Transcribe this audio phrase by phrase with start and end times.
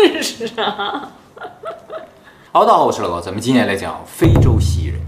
[0.22, 1.12] 是啊，
[2.52, 5.00] 好，大家好，我是老高，咱们今天来讲非洲蜥蜴人。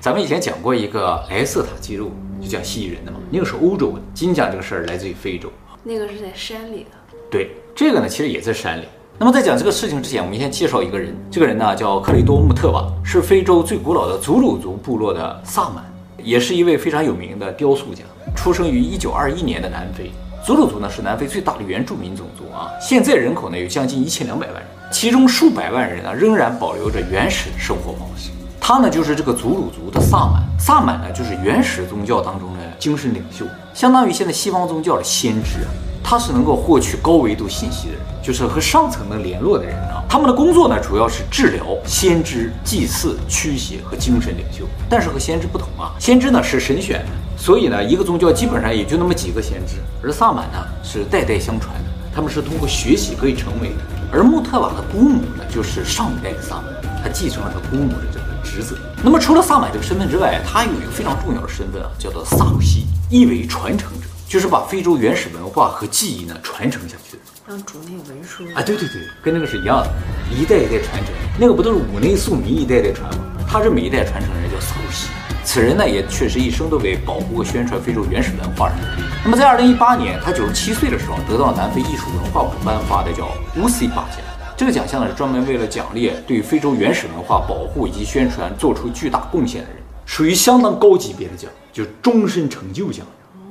[0.00, 4.00] 咱们以前讲过一个莱瑟塔记录，就讲蜥蜴人的嘛，那个是欧洲的。
[4.14, 5.50] 今天讲这个事儿来自于非洲，
[5.82, 6.90] 那个是在山里的。
[7.30, 8.86] 对，这个呢其实也在山里。
[9.18, 15.84] 那么在讲这个事情之前，我们先介绍一个人，这个人呢叫克雷多穆特瓦，是非洲最古老的祖鲁族部落的萨满，
[16.22, 18.02] 也是一位非常有名的雕塑家，
[18.34, 20.10] 出生于一九二一年的南非。
[20.48, 28.30] 祖鲁族呢是南非最大的原住民种族啊，现在人口呢有将近一千两百万人，其中数百万人啊仍然保留着原始的生活方式。
[28.58, 35.70] 他呢就是这个祖鲁族的萨满，萨满呢就是原始宗教当中的精神领袖，相当于现在西方宗教的先知啊。
[36.02, 40.02] 他是能够获取高维度信息的人，就是和上层能联络的人啊。
[40.08, 44.64] 他们的工作呢主要是治疗、先知、祭祀、驱邪和精神领袖。
[44.88, 53.76] 但是和先知不同啊，先知呢是神选的，所以呢一个宗教基本上也就那么几个先知，而萨满呢是代代相传的，他们是通过学习可以成为的。
[54.10, 56.64] 而穆特瓦的姑母呢就是上一代的萨满，
[57.02, 58.74] 他继承了他姑母的这个职责。
[59.04, 64.07] 那么除了萨满这个身份之外，他有一个非常重要的身份啊，叫做萨鲁西，意为传承者。
[64.28, 69.90] 就是把非洲原始文化和记忆呢传承下去的，让主内文书啊，对对对，跟那个是一样的，
[70.30, 71.14] 一代一代传承。
[71.40, 73.24] 那个不都是五内宿迷一代代传吗？
[73.48, 75.08] 他这每一代传承人叫萨鲁西，
[75.44, 79.08] 此人呢也确实一生都为保护和宣传非洲原始文化而努力。
[79.24, 84.18] 那么在二零一八年，他九十七岁的时候，得到南非艺术文化部颁发的叫乌西巴奖。
[84.58, 93.06] 这个奖项呢是专门为了奖励对非洲原始文化保护以及宣传做出巨大贡献的人，属于相当高级别的奖，就是终身成就奖。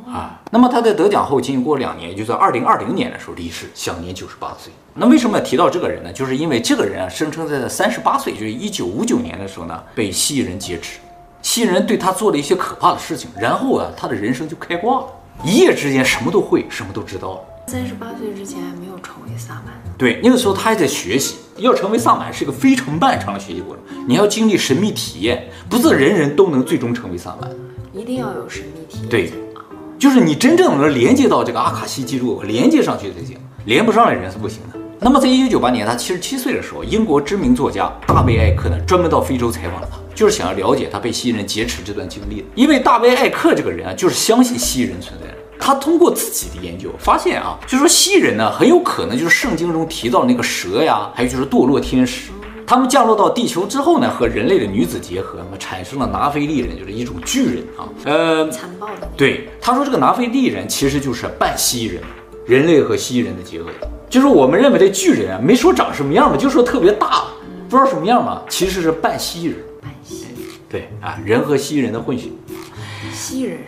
[0.08, 4.72] 啊，那么他在得奖后，仅仅过两年，也就在二零二零年的时候离世，享年九十八岁。
[4.94, 6.14] 那为什么要提到这个人呢？
[6.14, 11.00] 就是因为这个人啊，声称在三十八岁，就是一九五九年的时候呢，被蜥蜴人劫持，
[11.42, 15.08] 蜥蜴人对他做了一些可怕的事情，然后啊，他的人生就开挂了，
[15.44, 17.40] 一夜之间什么都会，什么都知道了。
[17.68, 19.66] 三十八岁之前还没有成为萨满，
[19.98, 27.52] 对，那个时候他还在学习，要成为萨满是一个非常漫长的学习过程，你要经历神秘体验，不是人人都能最终成为萨满，
[27.94, 29.10] 一定要有神秘体验。
[29.10, 29.32] 对。
[30.00, 33.36] 就是你真正能连接到这个阿卡西记录，连接上去才行，
[33.66, 34.80] 连不上的人是不行的。
[35.00, 42.48] 那么在一九九八年，他七十七岁的时候，英国知名作家大卫艾克呢，专门到非洲采访了他，就是想要了解他被蜥蜴人劫持这段经历的。
[42.54, 45.34] 因为大卫艾克这个人啊，就是相信蜥蜴人存在的。
[45.60, 52.30] 他通过自己的研究发现啊，就是说蜥蜴人呢，很有可能就是圣经中提到那个蛇呀，还有就是堕落天使。
[52.68, 57.88] 他们降落到地球之后呢，和人类的女子结合，产生了拿非利人，就是一种巨人啊。
[58.04, 59.10] 呃，残暴的。
[59.16, 62.04] 对，他说这个拿非利人其实就是半蜥蜴人，
[62.46, 63.70] 人类和蜥蜴人的结合。
[64.10, 67.24] 就是我们认为的巨人啊，没说长什么样嘛，就说特别大，
[67.70, 69.60] 不知道什么样嘛，其实是半蜥蜴人。
[69.82, 70.28] 半蜥蜴。
[70.68, 72.28] 对啊，人和蜥蜴人的混血。
[73.14, 73.60] 蜥蜴人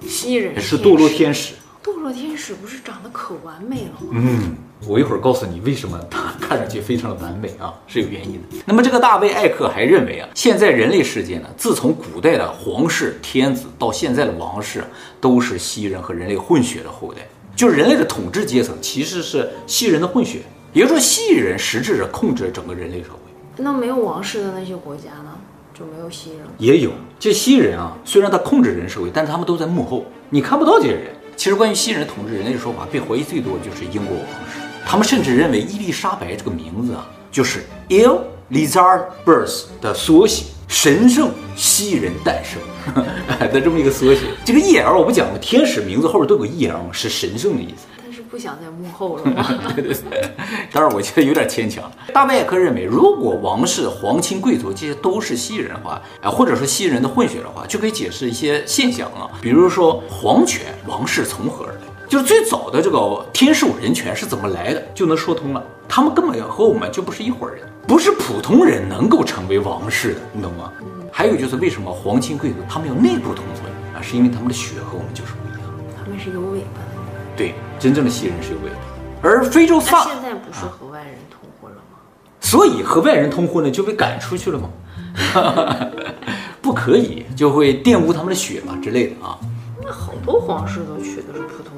[0.00, 0.08] 是谁？
[0.08, 1.52] 蜥蜴人是堕落天使。
[1.84, 4.12] 堕落天使不是长得可完美了吗？
[4.12, 4.56] 嗯。
[4.86, 8.56] 我一会儿告诉你为什么它看上去非常的完美啊，是有原因的。
[8.64, 14.84] 那么这个大卫艾克还认为啊，现在人类世界呢，自从古代的皇室天子到现在的王室，
[15.20, 17.22] 都是蜥蜴人和人类混血的后代。
[17.56, 23.18] 就是人类的统治阶层其实是蜥蜴人的混血，也就是说蜥蜴人实质上控制整个人类社会。
[23.56, 25.36] 那没有王室的那些国家呢，
[25.74, 26.42] 就没有蜥蜴人？
[26.56, 31.06] 也有，这蜥蜴人啊，虽然他控制人社会，但是他们都在幕后，你看不到这些人。
[31.36, 34.60] 其实关于蜥蜴人统治人类的说法，被怀疑最多的就是英国王室。
[34.90, 42.58] 他们甚至认为伊丽莎白这个名字啊，就是 Il Lizard Birth 的缩写，神圣蜥蜴人诞生
[43.52, 44.22] 的这么一个缩写。
[44.46, 45.36] 这个 E L 我不讲吗？
[45.42, 47.84] 天使名字后边都有个 E L，是神圣的意思。
[48.02, 49.46] 但是不想在幕后了吗？
[49.76, 50.30] 对对对。
[50.72, 51.84] 当然，我觉得有点牵强。
[52.14, 61.77] 大卫艾克认为，如果王室、皇亲贵族这些都是蜥蜴人的话，啊，或者说蜥蜴人的混血的话，就可以解释一些现象啊，比如说皇权、王室从何而来。
[62.08, 65.62] 就是最早的这个天授人权是怎么来的，就能说通了。
[65.86, 70.72] 他们根本要和我们就不是一伙人，不是普通人能够成为王室的，你懂吗？
[70.80, 70.86] 嗯。
[71.12, 74.00] 还有就是为什么皇亲贵族他们要内部通婚啊？
[74.00, 75.70] 是因为他们的血和我们就是不一样。
[75.96, 76.96] 他们是有尾巴的。
[77.36, 78.76] 对，真正的西人是有尾巴。
[79.20, 81.98] 而非洲萨现在不是和外人通婚了吗？
[82.40, 84.70] 所以和外人通婚了就被赶出去了吗？
[86.62, 89.38] 不可以，就会玷污他们的血嘛之类的啊。
[89.82, 91.77] 那好多皇室都娶的是普通。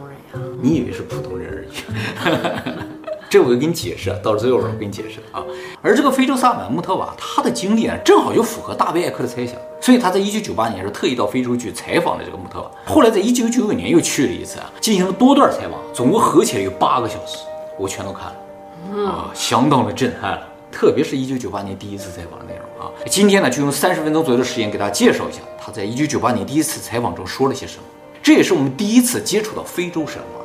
[0.61, 2.73] 你以为是普通人而已？
[3.31, 5.41] 这我就给你解释，到最后我给你解释啊。
[5.81, 12.69] 而这个非洲萨满穆特瓦，他的经历啊，正好就符合大卫艾克的猜想，所以他在一九九八年是特意到非洲去采访了这个穆特瓦。
[12.85, 17.39] 后来在一九九九年又去了一次啊，进行了多段采访，总共合起来有八个小时，
[17.79, 20.37] 我全都看了，啊，相当的震撼，
[20.73, 22.91] 特别是一九九八年第一次采访的内容啊。
[23.07, 27.85] 今天呢，就用三十分钟左右的时间给大家介绍一下他在一九九八年第一次采访中说了些什么。
[28.23, 30.45] 这也是我们第一次接触到非洲神话。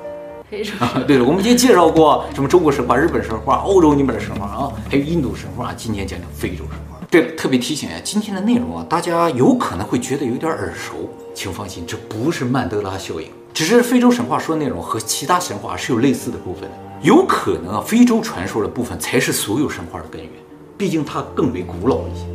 [0.49, 5.73] 非洲啊，对了，我们已经介绍过什么中国神话、日本神话、欧洲那边的神话啊，还有印度神话。
[5.75, 6.99] 今天讲讲非洲神话。
[7.09, 16.69] 对了，特别提醒啊，今天的内容啊，大家有可能会觉得有点耳熟，请放心，这不是曼德拉效应，只是非洲神话说的内容和其他神话是有类似的部分的。
[17.01, 20.31] 有可能啊，非洲传说的部分才是所有神话的根源，
[20.77, 22.25] 毕竟它更为古老一些。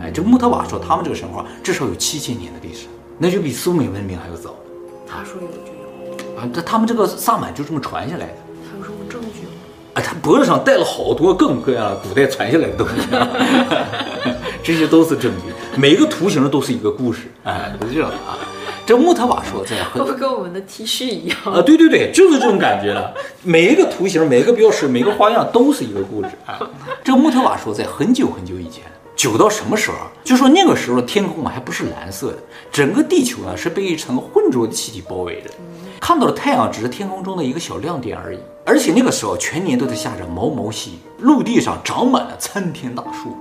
[0.00, 2.86] 哎，这穆特瓦说他们这个神话至少有七千年的历史，
[3.18, 4.54] 那就比苏美文明还要早。
[5.16, 6.38] 他说有就有。
[6.38, 8.34] 啊，这他们这个萨满就这么传下来的。
[8.70, 9.52] 他有什么证据吗？
[9.94, 13.28] 啊，他脖子上戴了好多各种各样的古代传下来的东西，啊，
[14.62, 15.52] 这些都是证据。
[15.78, 18.36] 每个图形都是一个故事，哎，是这样的啊。
[18.84, 21.60] 这穆特瓦说在，会不会跟我们的 T 恤一样啊？
[21.60, 23.12] 对对对，就是这种感觉了。
[23.42, 26.60] 每一个图形、每个标识、每个花样都是一个故事啊。
[27.02, 28.84] 这个穆特瓦说，在很久很久以前，
[29.16, 29.96] 久到什么时候？
[30.22, 32.38] 就说那个时候的天空还不是蓝色的，
[32.70, 35.50] 整个地球呢是被一层浑浊的气体包围着。
[35.98, 43.34] 看到的太阳只是天空中的一个小亮点而已，而且那个时候全年都在下着毛毛细雨，陆地上长满了参天大树。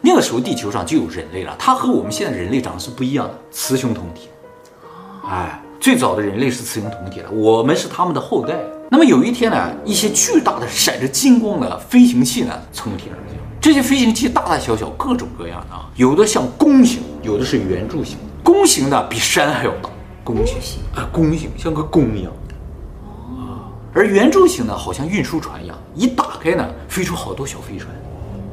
[0.00, 4.28] 那个时候地球上就有人类了，它和我们现在人类长得是不一样的，雌雄同体。
[5.28, 8.54] 哎，最早的人类是雌雄同体的，我们是他们的后代。
[8.90, 19.88] 那么有一天呢，一些巨大的闪着金光的飞行器呢从天而降，这些飞行器大大小小，各种各样的啊，有的像弓形，有的是圆柱形，弓形的比山还要大。
[20.22, 22.32] 弓形啊，弓形像个弓一样，
[23.38, 27.90] 啊，而圆柱形呢，好像运输船一样，一打开呢，飞出好多小飞船。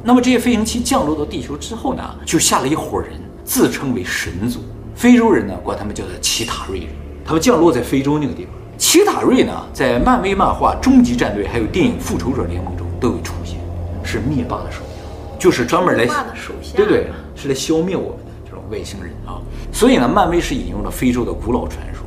[0.02, 3.10] 那么这些飞行器降落到地球之后呢，就下了一伙人，
[3.44, 4.60] 自称为神族。
[4.94, 6.88] 非洲人呢，管他们叫做奇塔瑞人。
[7.22, 8.54] 他们降落在非洲那个地方。
[8.78, 13.60] 奇塔瑞呢，在漫威漫画《终极战队》还有电影《复仇者联盟》中都有出现，
[14.02, 14.91] 是灭霸的手下，
[15.42, 16.06] 就是专门来，
[16.76, 18.62] 对对，是来消灭我们的这种。
[18.70, 19.42] 外星人啊，
[19.72, 22.04] 所以呢，漫威是引用了非洲的古老传说。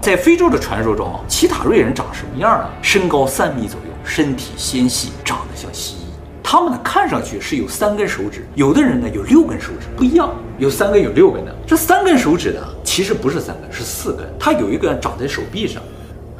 [0.00, 2.70] 在非洲的传说中啊，奇塔瑞人长什么样呢？
[2.80, 5.98] 身高三米左右，身体纤细，长得像蜥蜴。
[6.42, 11.54] 他们呢，看上去是有三根手指，有的人呢有六根手指，不一样，有三根，有六根的。
[11.66, 14.26] 这三根手指呢，其实不是三根，是四根。
[14.40, 15.82] 它有一根长在手臂上。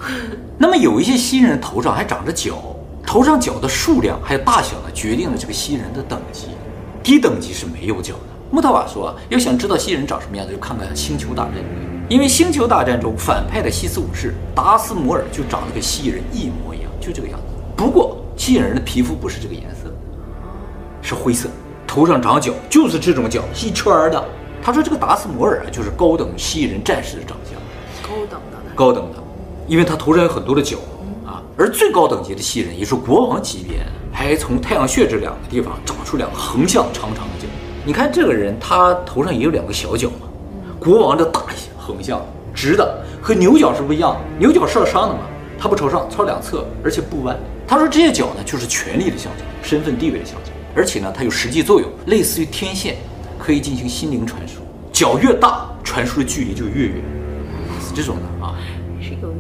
[0.57, 2.75] 那么有一些蜥蜴人头上还长着角，
[3.07, 6.49] 头上角的数量还有大小呢，决定了这个蜥蜴人的等级。
[7.03, 8.21] 低等级是没有角的。
[8.51, 11.55] 穆特瓦说：“要想知道蜥蜴人长什么样子，就看看《星球大战》。
[12.09, 17.45] 因为《星球大战》中反派的西斯武士达斯摩尔就长得跟蜥蜴人一模一样，就这个样子。
[17.77, 19.93] 不过蜥蜴人的皮肤不是这个颜色，
[21.01, 21.49] 是灰色，
[21.87, 24.25] 头上长角，就是这种角，一圈的。
[24.63, 27.61] 他说这个达斯摩尔啊，就是高等蜥蜴人战士的长相，
[28.03, 29.23] 高等的，高等的，
[29.69, 30.96] 因为他头上有很多的角啊。
[31.57, 33.79] 而最高等级的蜥人，也是国王级别，
[34.13, 37.47] 还从太阳穴这两个地方长出两个横向长长的角。”
[37.87, 40.29] 你看这个人，他头上也有两个小角嘛。
[40.79, 41.43] 国王的大
[41.79, 42.21] 横向
[42.55, 44.21] 直的，和牛角是不一样的。
[44.39, 45.21] 牛角是要上的嘛，
[45.59, 47.37] 他不朝上，朝两侧，而且不弯。
[47.67, 52.97] 他说这些角呢，就是权力的象征，身份地位的象征，而且呢，它有实际作用，类似于天线，
[53.39, 54.61] 可以进行心灵传输。
[54.93, 56.97] 角越大，传输的距离就越远，
[57.81, 58.55] 是这种的啊，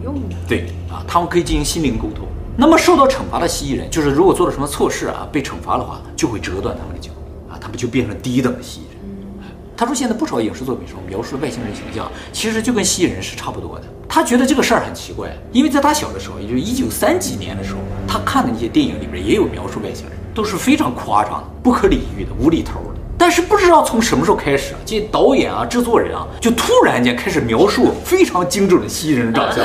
[0.06, 0.36] 用的。
[0.48, 2.26] 对啊，他们可以进行心灵沟通。
[2.56, 7.10] 那么受到惩罚的蜥蜴人，就是如果做了什么错事啊，被惩罚的话，就会折断他们的脚
[7.50, 7.58] 啊。
[7.60, 8.92] 他们就变成低等的蜥蜴人。
[9.76, 13.84] 他说，现在不少影视作品中描述的外星人形象，其实就跟蜥蜴人是差不多的。
[14.08, 22.95] 他觉得这个事儿很奇怪，因为在他小的时候，也就是一九三几年的时候，他看的那些电影里边也有描述外星人，都是非常夸张的、不可理喻的、无厘头的。
[23.26, 29.64] 但是不知道从什么时候开始啊，这导演啊、制作人啊，就突然间开始描述非常精准的蜥蜴人长相，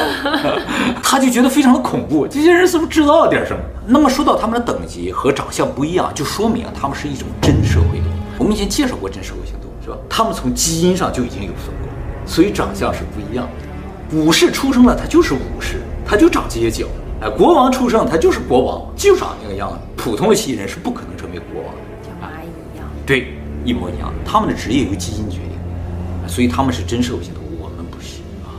[1.04, 2.26] 他就觉得非常的恐怖。
[2.28, 3.62] 这些人是不是制造了点什么？
[3.86, 8.40] 那么说到他们的等级和长相不一样，就说明他们是一种真社会动物。
[8.40, 9.98] 我们以前介绍过真社会性动物，是吧？
[10.10, 11.88] 他们从基因上就已经有分工，
[12.26, 14.18] 所以长相是不一样的。
[14.18, 16.88] 武士出生了，他就是武士，他就长这些角。
[17.22, 19.78] 哎，国王出生，他就是国王，就长那个样子。
[19.96, 22.88] 普通的蜥蜴人是不可能成为国王的，像蚂蚁一样。
[23.06, 23.38] 对。
[23.64, 28.56] 一模一样，他们的职业由基因决定，所以他们是真社会性动物，我们不是啊，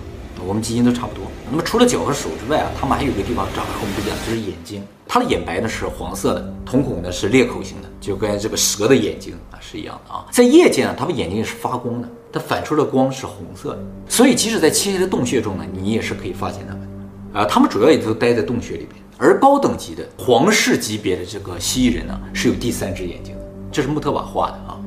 [0.47, 1.25] 我们基因都差不多。
[1.51, 4.83] 那么除了脚和手之外啊，他们还有个地方长得和我们不一样，就是眼睛。
[5.07, 10.25] 它的眼白呢是黄色的，瞳孔呢是裂口型的，就跟这个蛇的眼睛啊是一样的啊。
[10.31, 13.79] 在夜间啊，他们眼睛也是发光的，它反出的光是红色的，
[14.09, 16.89] 所以即使在漆黑的洞穴中呢，你也是可以发现它们。
[17.35, 23.41] 啊，他们主要也都待在洞穴里边，而高等级的皇室级别的这个蜥蜴人呢，是有第三只眼睛的，
[23.71, 24.81] 这是穆特瓦画的啊，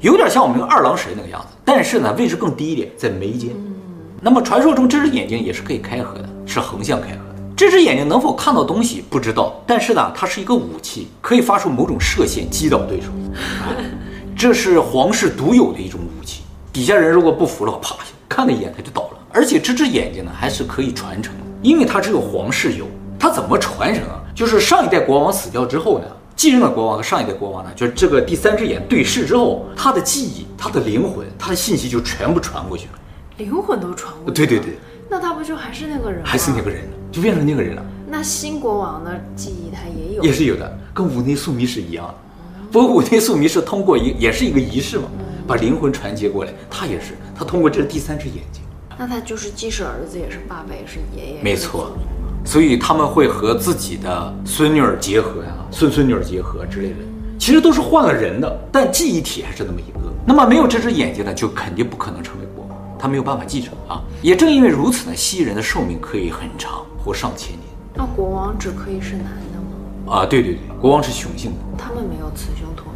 [0.00, 3.50] 有点像我们那个二郎神那个样子，但是呢位置更低一点，在眉间。
[4.20, 7.34] 那么传说中这只眼睛也是可以开合的，是横向开合的。
[7.54, 13.08] 这只眼睛能否看到东西不知道，但是呢，它是一个武器，可以发出某种射线击倒对手。
[13.62, 13.76] 啊，
[14.34, 16.42] 这是皇室独有的一种武器，
[16.72, 17.94] 底下人如果不服了，啪，
[18.28, 19.18] 看了一眼他就倒了。
[19.32, 21.40] 而且这只眼睛呢，还是可以传承的。
[21.62, 22.86] 因为它只有皇室有，
[23.18, 24.18] 它怎么传承啊？
[24.34, 26.06] 就是上一代国王死掉之后呢，
[26.40, 32.92] 继任的国王和上一代国王呢，就是这个第三只眼对视之后，他的记忆、他的灵魂、他的信息就全部传过去了，
[33.36, 34.34] 灵魂都传过去。
[34.34, 34.78] 对对对，
[35.10, 36.24] 那他不就还是那个人？
[36.24, 37.84] 还是那个人，就变成那个人了。
[38.08, 42.14] 那新国王的记忆他也有，也是有的，跟五内宿密是一样的。
[42.72, 45.10] 不过五内宿密是通过一也是一个仪式嘛，
[45.46, 48.62] 把灵魂传接过来，他也是他通过这第三只眼睛。
[48.98, 51.92] 那他就是既是儿子也是爸爸也是爷爷，没错，
[52.44, 56.96] 所以他们会和自己的孙女儿结合呀、啊，孙孙女儿结合之类的，
[57.38, 60.00] 其实都是换了人的，但记忆体还是那么一个。
[60.26, 64.02] 那么没有这只眼睛呢，就肯定不可能成为国王，他没有办法继承啊。
[64.22, 67.62] 也正因为如此呢，蜥蜴人的寿命可以很长，活上千年。
[67.94, 69.58] 那国王只可以是男的
[70.06, 70.18] 吗？
[70.18, 72.89] 啊，对对对，国王是雄性的，他们没有雌雄同。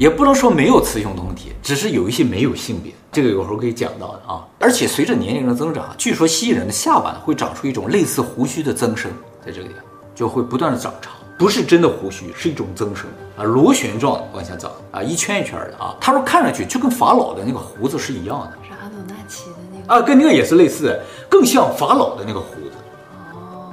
[0.00, 4.48] 也不能说没有雌雄同体，只是有一些没有性别，这个有时候可以讲到的啊。
[4.58, 9.10] 而且随着年龄的增长，据说蜥蜴人的下巴会长出一种类似胡须的增生，
[9.44, 13.04] 在这个地方就会不断的长长，不是真的胡须，是一种增生
[13.36, 15.94] 啊，螺旋状的往下长啊，一圈一圈的啊。
[16.00, 22.59] 他说看上去就跟法老的那个胡子是一样的，是阿努纳奇的那个啊，跟那个也是类似，更像法老的那个胡子。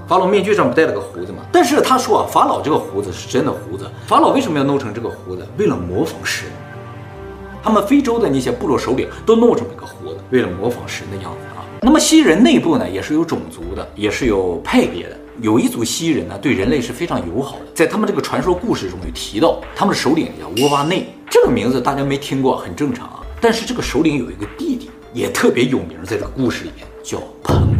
[0.08, 1.40] 法老面具上不戴了个胡子吗？
[1.52, 3.86] 但是他说啊，法老这个胡子是真的胡子。
[4.08, 5.46] 法老为什么要弄成这个胡子？
[5.58, 6.48] 为了模仿神。
[7.62, 11.66] 他们非洲的那些部落首领都弄这么一个胡子，为了模仿神的样子啊。
[11.82, 15.18] 那么蜥蜴人内部呢，也是有种族的，也是有派别的。
[15.42, 17.66] 有一组蜥蜴人呢，对人类是非常友好的。
[17.74, 23.20] 在他们这个传说故事中有提到，他们的首领叫窝瓦内，这个名字大家没听过，很正常啊。
[23.42, 27.77] 但是这个首领有一个弟弟，也特别有名，在这个故事里面叫彭。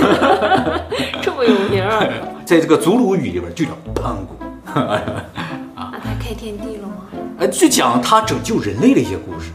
[1.22, 2.10] 这么有名儿，
[2.44, 4.36] 在这个祖鲁语里边就叫盘古。
[4.78, 6.94] 啊，他开天地了吗？
[7.38, 9.50] 哎，就讲他拯救人类的一些故事。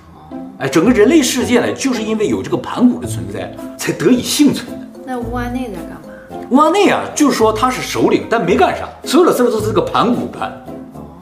[0.57, 4.87] 哎，整个人类世界呢，就是因为有这个盘古的存在，才得以幸存的。
[5.05, 6.47] 那乌安内在干嘛？
[6.49, 10.65] 乌安内啊，就是说他是首领，但没干啥，所有的事儿都是这个盘古干。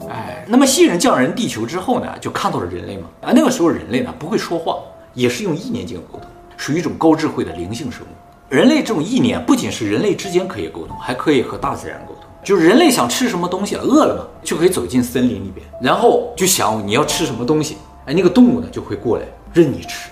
[0.08, 3.08] 哎，那么蜥蜴人降人地球之后呢，就看到了人类嘛。
[3.22, 4.76] 啊，那个时候人类呢不会说话，
[5.12, 8.08] 也是用意念进行沟通，属于一种高智慧的灵性生物。
[8.48, 12.24] 人类这种意念不仅是人类之间可以沟通，还可以和大自然沟通。
[12.44, 20.10] 就是人类想吃什么东西，饿了嘛，就可以走进森林里边，然后就想你要吃什么东西，哎，那个动物呢就会过来任你吃，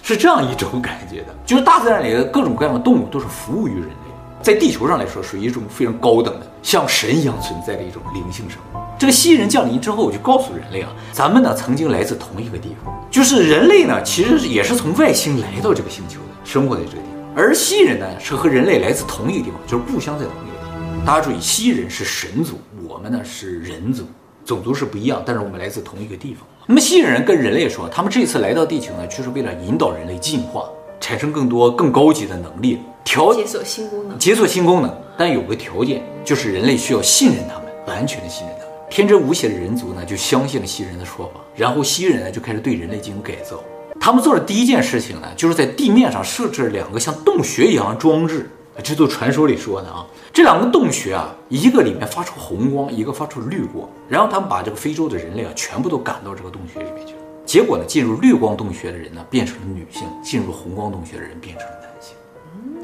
[0.00, 1.34] 是这样一种感觉的。
[1.44, 8.78] 就是大自然里的各种各样的动物都是服务于人类，在地球上来说属于一种非常高等的，像神一样存在的一种灵性生物。
[8.96, 17.13] 这个蜥蜴人降临之后，我就告诉人类啊，咱们呢曾经来自同一个地方，就是人类呢其实也是从外星来到这个星球的，生活在这个地方。
[17.36, 21.04] 而蜥蜴人呢，是和人类来自同一个地方，就是故乡在同一个地方。
[21.04, 24.04] 大家注意，蜥蜴人是神族，我们呢是人族，
[24.44, 26.46] 种族是不一样，但是我们来自同一个地方。
[26.66, 30.68] 那么蜥蜴人跟人类说，他们这次来到地球呢，就是为了引导人类进化，
[31.00, 34.96] 产生更多更高级的能力，调解锁新功能，解锁新功能。
[35.18, 38.72] 但有个条件，就是人类需要信任他们，完全的信任他们。
[38.88, 43.60] 天真无邪的人族呢，就相信了蜥蜴人的说法，然后蜥蜴人呢就开始对人类进行改造。
[44.04, 48.50] 他们做的第一件事情呢，就是在地面上设置了两个像洞穴一样的装置。
[48.82, 53.88] 这都传说里说的啊，这两个洞穴啊，一个里面发出红光，一个发出绿光。
[54.06, 57.20] 然后他们把这个非洲的人类啊，全部都赶到这个洞穴里面去了。
[57.46, 62.14] 结果呢，进入绿光洞穴的人呢，变成了女性；进入红光洞穴的人变成了男性。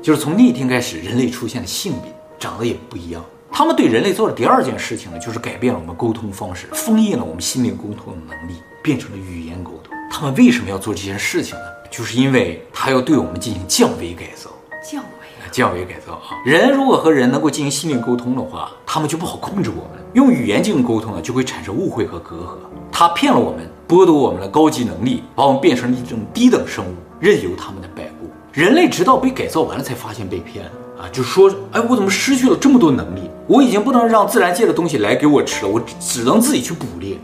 [0.01, 3.23] 就是从那一天开始，人类出现了性别，长得也不一样。
[3.53, 9.95] 他们对人类做的第二件事情呢，就是改变了我们沟通方式，封印了我们心灵沟通的能力，变成了语言沟通。
[10.11, 11.65] 他们为什么要做这件事情呢？
[11.89, 14.51] 就是因为他要对我们进行降维改造。
[14.83, 16.37] 降维啊，降维改造啊！
[16.45, 20.05] 人如果和人能够进行心灵沟通的话，他们就不好控制我们。
[20.15, 22.57] 用语言进行沟通呢，就会产生误会和隔阂。
[22.91, 28.29] 他骗了我们，剥夺我们的高级能力，把我们变成了一种低等生物，任由他们的摆布。
[28.53, 30.71] 人类直到被改造完了，才发现被骗了
[31.03, 31.09] 啊！
[31.13, 33.31] 就说，哎，我怎么失去了这么多能力？
[33.47, 37.17] 我已经不能让自然界的东西来给我吃了，我只能自己去捕猎。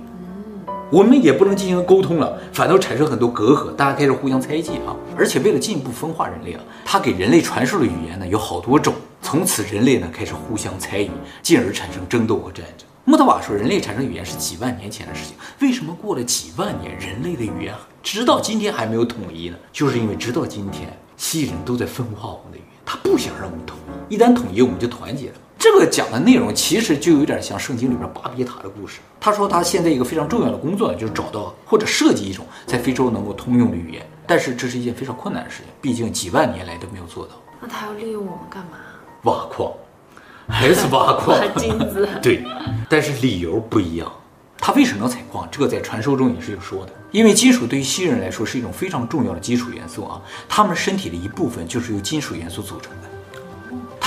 [0.88, 4.94] 我们也不能进行沟通了，反倒产生很多隔阂，大家开始互相猜忌啊！
[5.16, 11.10] 而且为了进一步分化人类啊，他给人类传授的语言呢有好多种，从此人类呢开始互相猜疑，
[11.42, 12.86] 进而产生争斗和战争。
[13.04, 23.76] 穆特瓦说，人类产生语言是几万年前的事情，为什么过了几万年，人类的语言直到今天还没有统一呢，就是因为直到今天，西蜴人都在分化我们的语言，他不想让我们统
[24.08, 25.34] 一，一旦统一，我们就团结了。
[25.66, 29.00] 这个讲的内容其实就有点像圣经里边巴别塔的故事。
[29.18, 37.32] 他说他现在一个非常重要的工作就是找到或者设计一种在非洲能够通用的语言，但是这是一件非常困难的事情，毕竟几万年来都没有做到。
[37.60, 38.78] 那他要利用我们干嘛？
[39.24, 39.72] 挖矿，
[40.48, 41.36] 还是挖矿？
[41.36, 42.08] 挖金子。
[42.22, 42.44] 对，
[42.88, 44.10] 但是理由不一样。
[44.58, 45.48] 他为什么要采矿？
[45.50, 46.92] 这个在传说中也是有说的。
[47.10, 53.05] 因为金属对于西人来说是一种非常重要的基础元素啊，他们身体的一部分就是由金属元素组成的。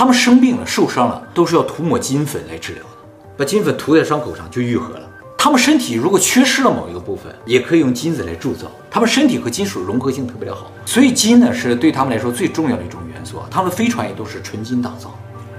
[0.00, 2.88] 他们生病了、受伤了，都是要涂抹金粉来治疗的，
[3.36, 5.02] 把金粉涂在伤口上就愈合了。
[5.36, 8.66] 他们身体如果缺失了某一个部分，也可以用金子来铸造。
[8.90, 13.46] 他们身体和金属融合性特别的好，所以金呢是对他们来说最重要的一种元素啊。
[13.50, 15.14] 他们的飞船也都是纯金打造，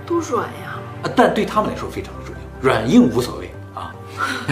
[0.07, 0.79] 多软呀！
[1.03, 3.93] 啊，但对他们来说非常的重要，软硬无所谓啊。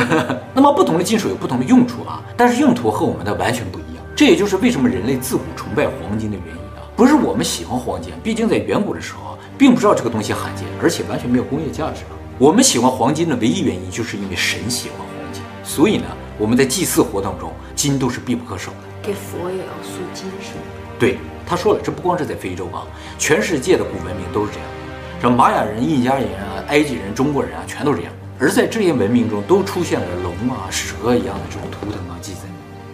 [0.53, 4.05] 那么不同的金属有不同的用处啊，但是用途和我们的完全不一样。
[4.15, 12.03] 这也就是为什么人类自古崇拜黄金的原因啊，不是我们喜欢黄金，毕竟在远古的时候啊，并不知道这个东西罕见，而且完全没有工业价值。
[12.37, 16.05] 我们喜欢黄金的唯一原因，就是因为神喜欢黄金，所以呢，
[16.37, 18.77] 我们在祭祀活动中，金都是必不可少的。
[19.03, 20.61] 给佛也要塑金是吗？
[20.97, 22.87] 对，他说了，这不光是在非洲啊，
[23.17, 24.67] 全世界的古文明都是这样，
[25.19, 28.13] 什么玛雅人、印加人啊、埃及人、中国人啊，全都是这样。
[28.39, 32.39] 而在这些文明中，都出现了龙啊、蛇一样的这种图腾啊记载，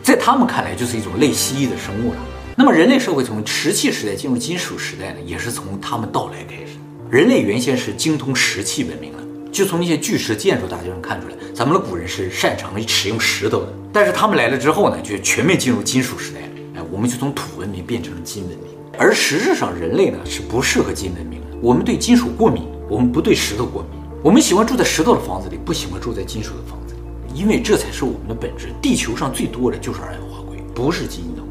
[0.02, 2.18] 在他们看来就是一种类蜥蜴的生物了。
[2.58, 6.78] 那么人类社会从石器时代进入金属时代呢，也是从他们到来开始。
[7.12, 9.18] 人类原先是精通石器文明的，
[9.52, 13.74] 就从那些巨石建筑大就能看出来，咱们的古人是擅长于使用石头的。
[13.92, 16.48] 但是他们来了之后呢，就全面进入金属时代了。
[16.78, 18.68] 哎，我们就从土文明变成了金文明。
[18.98, 21.58] 而实质上，人类呢是不适合金文明的。
[21.62, 23.92] 我们对金属过敏，我们不对石头过敏。
[24.24, 28.70] 我们喜欢住在石头的房子里，不喜欢住在金属的房子里，因为这才是我们的本质。
[28.82, 31.44] 地球上最多的就是二氧化硅，不是金的。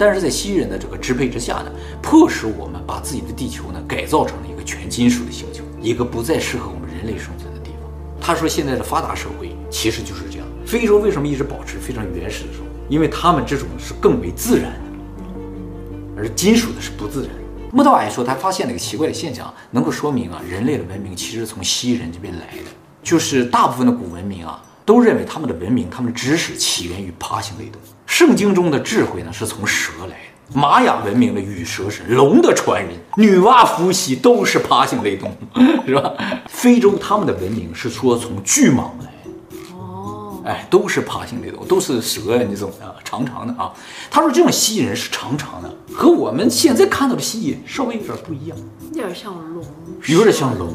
[0.00, 7.90] 但是在西人的这个支配之下呢，迫使我们把自己的地球呢改造成了一个全金属的星球，一个不再适合我们人类生存的地方。
[8.18, 10.46] 他说，现在的发达社会其实就是这样。
[10.64, 12.66] 非洲为什么一直保持非常原始的生活？
[12.88, 17.30] 因为他们这种是更为自然的，而金属的是不自然。
[17.70, 22.70] 穆特瓦还说，他发现了一个奇怪的现象，能够说明啊，人类的文明其实从蜥蜴人这边来的。
[23.02, 27.84] 就是大部分的古文明啊，都认为他们的文明、他们的知识起源于爬行类动物。
[28.10, 30.60] 圣经中的智慧呢，是从蛇来的。
[30.60, 36.12] 玛雅文明的羽蛇神、龙的传人、女娲伏羲都是爬行类动物， 是吧？
[36.48, 39.12] 非洲他们的文明是说从巨蟒来。
[39.72, 43.72] 哦哎，都是爬行类动物，都是蛇呀，你懂的，长长的啊。
[44.10, 48.58] 他说这种蜥蜴人是长长的，和我们现在看到的蜥蜴稍微有点不一样，
[48.92, 49.64] 有点像龙，
[50.08, 50.74] 有点像龙。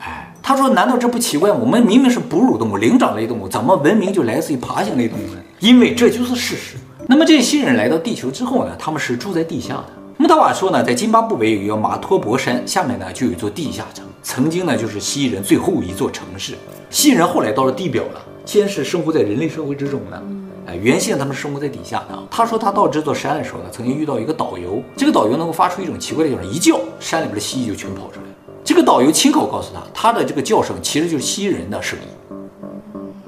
[0.00, 1.52] 哎，他说难道这不奇怪？
[1.52, 5.40] 我们明明是哺乳动物、灵长类动物，怎么文明就来自于爬行类动物呢？
[5.64, 6.76] 因为这就是事实。
[7.08, 9.86] 那么这些蜥人来到地球之后呢，他们是住在地下的。
[10.18, 16.52] 穆特瓦说呢，在津巴布韦有一个马托博山，下面呢就有一座地下城，曾经呢就是蜥蜴人最后一座城市。
[16.90, 18.20] 蜥蜴人后来到了地表了。
[18.44, 20.22] 先是生活在人类社会之中的，
[20.66, 22.22] 哎，原先他们生活在底下的。
[22.30, 28.26] 他说他到这座山的时候呢，曾经遇到一个导游，这个导游能够发出一种奇怪的叫声，一叫山里边的蜥蜴就全跑出来。
[28.62, 32.36] 这个导游亲口告诉他，他的这个叫声其实就是蜥蜴人的声音，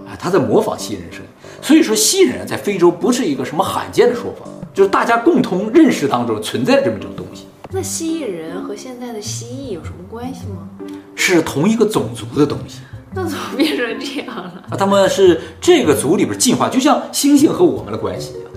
[0.06, 1.26] 哎，他在模仿蜥蜴人声音。
[1.60, 7.46] 所以说，蜥蜴人在非洲不是一个什么罕见的说法，就是大家共同认识当中存在这么一种东西。
[7.72, 10.68] 那蜥蜴人和现在的蜥蜴有什么关系吗？
[11.14, 12.80] 是同一个种族的东西。
[13.12, 14.62] 那怎么变成这样了？
[14.70, 18.50] 啊，他们是这个族里边进化，就像猩猩和我们的关系一样。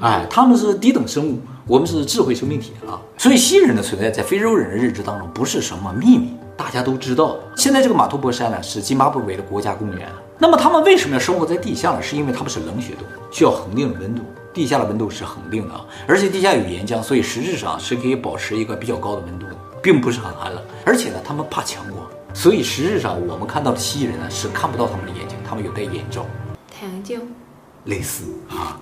[0.00, 3.00] 哎，他们是低等生物，我们是智慧生命体啊。
[3.16, 7.36] 所以蜥蜴人的存在在非洲人的认知当中不是什么秘密，大家都知道。
[7.56, 10.06] 现在这个马托波山呢是津巴布韦的国家公园。
[10.38, 12.02] 那么他们为什么要生活在地下呢？
[12.02, 14.22] 是因为他们是冷血动物，需要恒定的温度。
[14.52, 20.62] 地下的温度是恒定的啊，而且地下有岩浆，所以实质上是可以保持一个比较高的温度的，并不是很寒冷。
[20.84, 22.06] 而且呢，他们怕强光。
[22.32, 26.24] 所以实质上，我们看到的蜥蜴人呢，是看不到他们的眼睛，他们有戴眼罩，
[26.70, 27.20] 太阳镜，
[27.84, 28.80] 类似啊。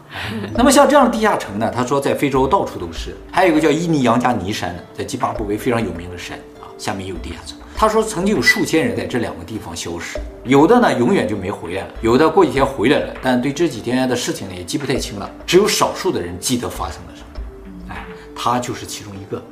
[0.54, 7.58] 那么像这样的地下城呢，他说在非洲到处都是，还有一个叫伊尼杨加尼山的，在津巴布韦非常有名的山啊，下面也有地下城。
[7.84, 17.90] 他说曾经有数千人在这两个地方消失，有的呢永远就没回来了，有的过几天回来了，但对这几天的事情呢也记不太清了，只有少数的人记得发生了什么。
[17.90, 19.44] 哎，他就是其中一个。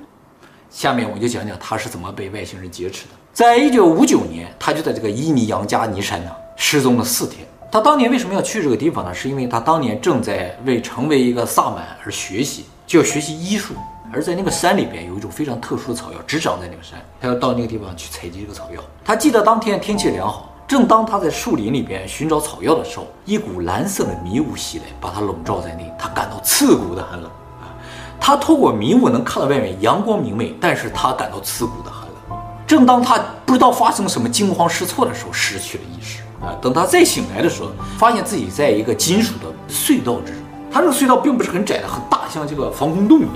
[0.71, 3.11] 下面我就讲讲他是怎么被外星人劫持的。
[3.35, 7.47] 在一九五九年，他就在这个伊尼扬加尼山呢失踪了四天。
[7.71, 9.13] 他当年为什么要去这个地方呢？
[9.13, 13.75] 是因为他当年正在为成为一个萨满而学习，就要学习医术。
[14.13, 18.83] 而在那个山里边有一种非常特殊的草药，只长在那个山，他要到那个地方去采集这个草药。
[19.03, 27.31] 他记得当天天气良好，正当他在树林里边寻找草药的时候，一股蓝色的迷雾袭来，把他笼罩在内，他感到刺骨的寒冷。
[27.63, 27.73] 啊，
[28.21, 32.39] 他透过迷雾能看到外面阳光明媚，但是他感到刺骨的寒冷。
[32.67, 36.21] 正当他不知道发生什么惊慌失措的时候，失去了意识。
[36.43, 40.43] 啊，等他再醒来的时候，发现自己在一个金属的隧道之中。
[40.71, 43.33] 他这个隧道并不是很窄的，很大，像这个防空洞一样，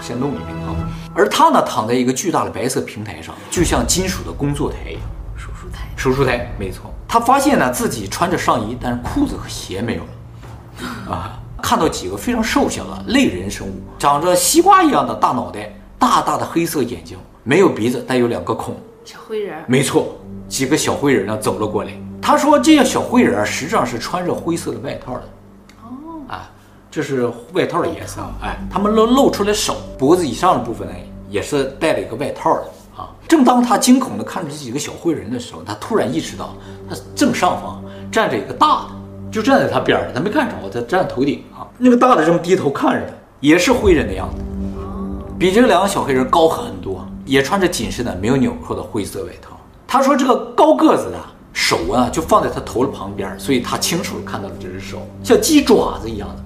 [0.00, 0.74] 大山洞里面啊。
[1.14, 5.02] 而他呢，躺在一个巨大的白色平台上，就像金属的工作台一样。
[5.94, 6.90] 手术台，没错。
[7.06, 11.14] 他发现呢，自己穿着上衣，但是裤子和鞋没有了。
[11.14, 18.74] 啊，看到几个非常瘦小的类人生物，长着西瓜一样的大脑袋，大大的黑色眼睛，没有鼻子，但有两个孔。
[19.04, 19.62] 小灰人。
[19.66, 20.16] 没错，
[20.48, 21.92] 几个小灰人呢走了过来。
[22.22, 25.28] 他说，这些小灰人实际上是穿着灰色的外套的。
[25.82, 25.88] 哦。
[26.28, 26.50] 啊，
[26.90, 28.20] 这是外套的颜色。
[28.42, 30.94] 哎，他们露露出来手、脖子以上的部分呢，
[31.28, 32.64] 也是戴了一个外套的
[32.96, 33.10] 啊。
[33.28, 36.54] 正当他惊恐地看着这几个小灰人的时候，他突然意识到，
[36.88, 38.90] 他正上方站着一个大的，
[39.30, 41.68] 就站在他边上，他没看着，他站在头顶啊。
[41.78, 44.42] 那个大的正低头看着他，也是灰人的样子，
[45.38, 49.56] 比这两个小黑人高很多，也穿着紧身的没有纽扣的灰色外套。
[49.86, 51.18] 他说这个高个子的
[51.52, 56.42] 手啊，就放在他头的旁边，所以他清楚地看到了这只手，像鸡爪子一样的，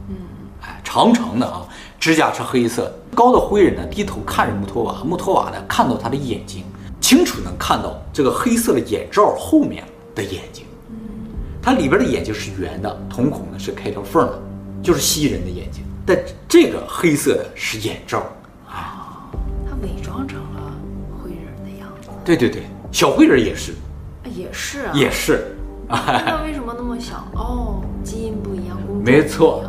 [0.85, 1.67] 长长的啊，
[1.99, 2.93] 指甲是黑色。
[3.15, 6.63] 高的灰人呢，低头看着穆托瓦，穆托瓦呢，看到他的眼睛。
[7.01, 10.65] 清楚能看到这个黑色的眼罩后面的眼睛，
[11.61, 14.41] 它里边的眼睛是圆的，瞳孔呢是开条缝的，
[14.83, 15.85] 就是蜥蜴人的眼睛。
[16.07, 16.19] 但
[16.49, 18.21] 这个黑色的是眼罩
[18.67, 19.29] 啊，
[19.69, 20.73] 他伪装成了
[21.23, 22.09] 灰人的样子。
[22.25, 23.75] 对对对，小灰人也是，
[24.35, 25.55] 也是啊，也是。
[25.87, 27.23] 那为什么那么小？
[27.35, 28.79] 哦，基因不一样。
[29.05, 29.69] 没错，哎，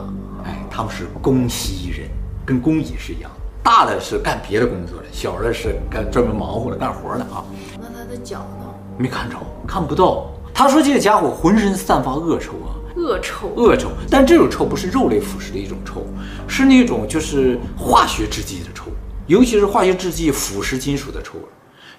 [0.76, 2.10] 他们是工蜥蜴人，
[2.46, 3.32] 跟工蚁是一样。
[3.64, 7.46] 大的是干别的工作的，小的是干专门忙活的干活的啊。
[7.78, 8.66] 那他的脚呢？
[8.98, 10.30] 没看着，看不到。
[10.54, 13.90] 他说这个家伙浑身散发恶臭啊，恶臭，恶臭。
[14.10, 16.06] 但这种臭不是肉类腐蚀的一种臭，
[16.46, 18.88] 是那种就是化学制剂的臭，
[19.28, 21.46] 尤其是化学制剂腐蚀金属的臭味。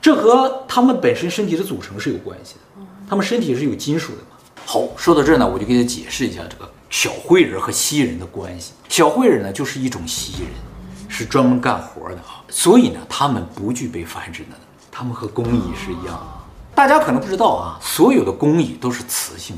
[0.02, 4.36] 这和他们本身身体的组成是有关系的，他们身体是有金属的嘛。
[4.66, 8.72] 好，说到这儿呢，我就给他解释一下这个小灰人和蜥蜴人的关系。
[8.88, 10.50] 小灰人呢，就是一种蜥蜴人。
[11.08, 16.26] 是专门干活的啊，所以呢，他们不具备繁殖能力，他们和工蚁是一样的。
[16.74, 19.56] 大家可能不知道啊，所有的工蚁都是雌性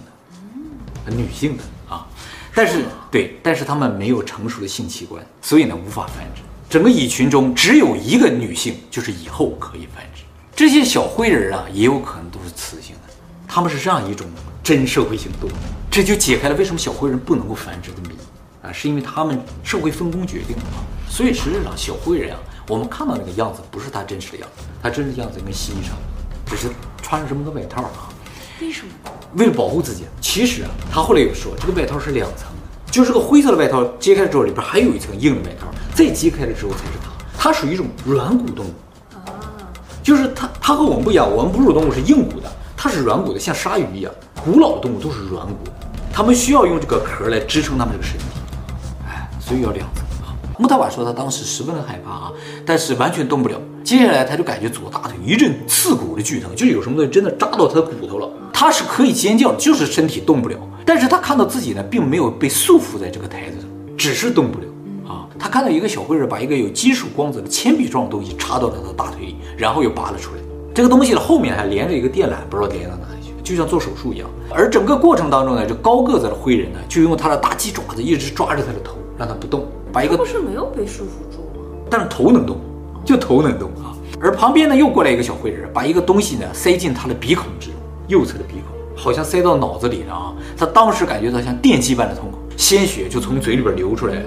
[1.07, 2.07] 的，女性的啊，
[2.55, 6.43] 但是对，但是他们没有成熟的性器官，所以呢，无法繁殖。
[6.69, 10.23] 整个蚁群中只有一个女性，就是以后可以繁殖。
[10.55, 13.15] 这些小灰人啊，也有可能都是雌性的，
[13.49, 14.27] 他们是这样一种
[14.63, 15.53] 真社会性动物，
[15.99, 18.15] 这就解开了为什么小灰人不能够繁殖的谜
[18.63, 20.79] 啊，是因为他们社会分工决定的嘛。
[21.11, 28.15] 所以实际上，小灰人啊，我们看到那个样子不是他真实的样子，他真实的样子跟蜥蜴差不多，只是穿着这么个外套啊。
[28.61, 28.93] 为什么？
[29.35, 30.05] 为了保护自己。
[30.21, 37.11] 其实啊，他后来有说，这个外套是两层的，就是个灰色的外套，揭开了之后里边还有一层硬的外套，再揭开了之后才是它。
[37.37, 38.73] 它属于一种软骨动物
[39.17, 39.35] 啊，
[40.01, 44.15] 就是它，它和我们不一样，我们哺乳动物是硬骨的，它是软骨的，像鲨鱼一样。
[44.45, 45.65] 古老的动物都是软骨，
[46.19, 48.25] 他们需要用这个壳来支撑他们这个身体，
[49.07, 50.05] 哎，所以要两层。
[50.59, 52.33] 木特瓦说他当时十分的害怕啊，
[52.67, 53.55] 但是完全动不了。
[53.85, 58.29] 接下来他就感觉左大腿一阵刺骨的剧疼，就是有什么东西真的扎到他的骨头了。
[58.53, 60.57] 他是可以尖叫，就是身体动不了。
[60.85, 64.67] 但是他看到自己呢，并没有被束缚在这个台子上，只是动不了
[65.07, 65.29] 啊。
[65.39, 70.41] 他看到一个小灰人把一个有金属光泽的铅笔状的东西插到了他的大腿里，然后又拔了出来。
[70.75, 73.07] 这个东西的后面还连着一个电缆，不知道连到哪，
[73.49, 74.29] 就像做手术一样。
[74.51, 79.67] 而整个过程当中呢，这高个子的灰人呢，就用他的大鸡爪子一直抓着他的头，让他不动。
[79.93, 81.65] 把一个不是没有被束缚住吗？
[81.89, 82.59] 但是头能动，
[83.05, 83.97] 就头能动啊。
[84.21, 87.77] 而旁边呢又过来一个小灰人，把一个东西呢塞进他的鼻孔之中，
[88.09, 90.35] 右侧的鼻孔，好像塞到脑子里了啊。
[90.57, 94.21] 他当时感觉到像电击般的痛苦，鲜血就从嘴里边流出来了。
[94.21, 94.25] 哎，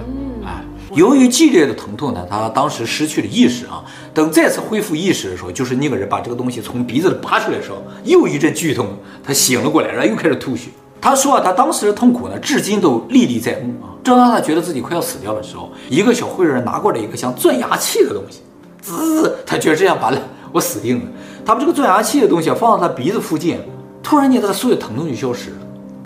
[0.94, 3.82] 由于剧烈的疼痛呢，他当时失去了意识啊。
[4.12, 8.86] 等再次恢复意识的时候，就是那个人把这个东西从鼻子里拔出来的时候，又一阵剧痛，
[9.24, 10.68] 他醒了过来，然后又开始吐血。
[11.00, 13.90] 他说啊，他当时的痛苦呢，至今都历历在目啊。
[14.04, 18.40] 正当他觉得自己快要死掉的时候，一个小灰人拿过来一个像钻牙器的东西，
[18.80, 20.20] 滋，他觉得这样完了，
[20.52, 21.04] 我死定了。
[21.44, 23.58] 他把这个钻牙器的东西放到他鼻子附近，
[24.02, 25.56] 突然间他的所有疼痛就消失了。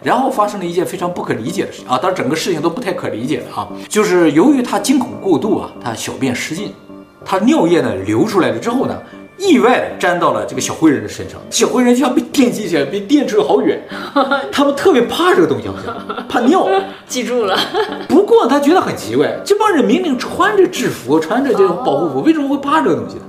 [0.07, 6.73] 然后发生了一件非常不可理解的事啊，当然整个事情都不太可理解的啊，就是由于他惊恐过度啊，他小便失禁，
[7.25, 8.97] 他尿液呢流出来了之后呢。
[9.39, 13.79] 意外的沾到了这个小灰人的身上，小灰人就像被电击起来，被电出了好远。
[14.51, 16.67] 他们特别怕这个东西，好像怕尿。
[17.07, 17.55] 记住了。
[18.09, 23.25] 不过他觉得很奇怪，这帮人明明穿着制服，穿着这种保护服，为什么会怕这个东西呢？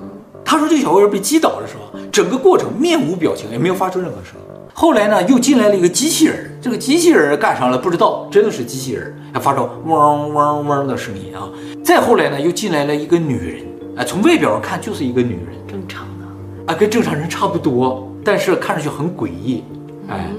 [0.45, 4.46] 他说，这个小灰人被击倒的时候，整个过程面无表情，也没有发出任何声音。
[4.79, 11.49] 后来呢，又进来了一个机器人，这个机器人干啥了不知道，真的是机器人，还发出嗡嗡嗡的声音啊。
[11.83, 19.63] 再后来呢，又进来了一个女人，哎，从外表上看就是一个女人，正常的，啊，跟正常人差不多，但是看上去很诡异，
[20.09, 20.29] 哎，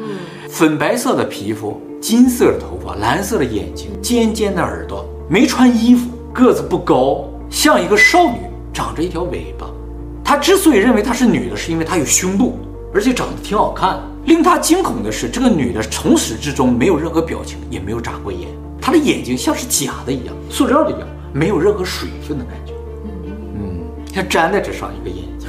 [0.48, 8.38] 粉白色的皮肤，金色的头发，蓝色的眼睛，尖尖的耳朵，没穿衣服，个子不高，像一个少女，
[8.72, 9.66] 长着一条尾巴。
[10.22, 12.56] 他之所以认为她是女的，是因为她有胸部，
[12.94, 13.98] 而且长得挺好看。
[14.28, 18.46] 令他惊恐的是，这个女的从始至终没有任何表情，也没有眨过眼。
[18.78, 22.74] 她的眼睛像是假的一样，塑料的一样，没有任何水分的感觉。
[23.54, 23.80] 嗯，
[24.12, 25.48] 像粘在这上一个眼睛。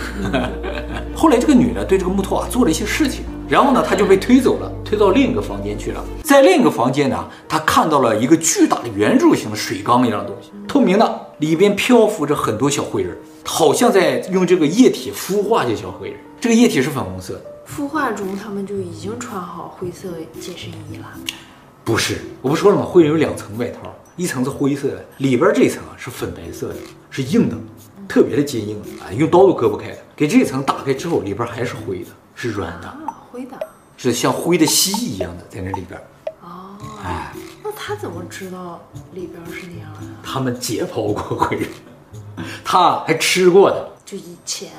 [1.13, 6.02] 后来这个女的对这个木头啊做了一些事情，然后呢，她就被推走了，推到另一个房间去了。
[6.24, 13.13] 在另一个房间呢，她看到了一个巨大的圆柱形的水缸一样的东西，透明的，里边漂浮着很多小灰人，
[13.44, 16.18] 好像在用这个液体孵化这些小灰人。
[16.39, 17.42] 这个液体是粉红色的。
[17.70, 20.10] 孵化中，他们就已经穿好灰色
[20.42, 21.08] 紧身衣了。
[21.86, 22.84] 不是，我不说了吗？
[22.84, 26.76] 灰人有两层外套，一层是灰色的，里边这层啊是粉白色的，
[27.12, 27.56] 是硬的，
[28.08, 29.98] 特别的坚硬啊，用刀都割不开的。
[30.16, 33.58] 给这层打开之后，里边还是灰的，是软的，啊，灰的，
[33.98, 36.00] 是像灰的蜥蜴一样的在那里边。
[36.42, 37.32] 哦，哎，
[37.64, 38.82] 那他怎么知道
[39.14, 40.08] 里边是那样的？
[40.24, 41.70] 他们解剖过灰人，
[42.64, 44.72] 他还吃过的，就以前。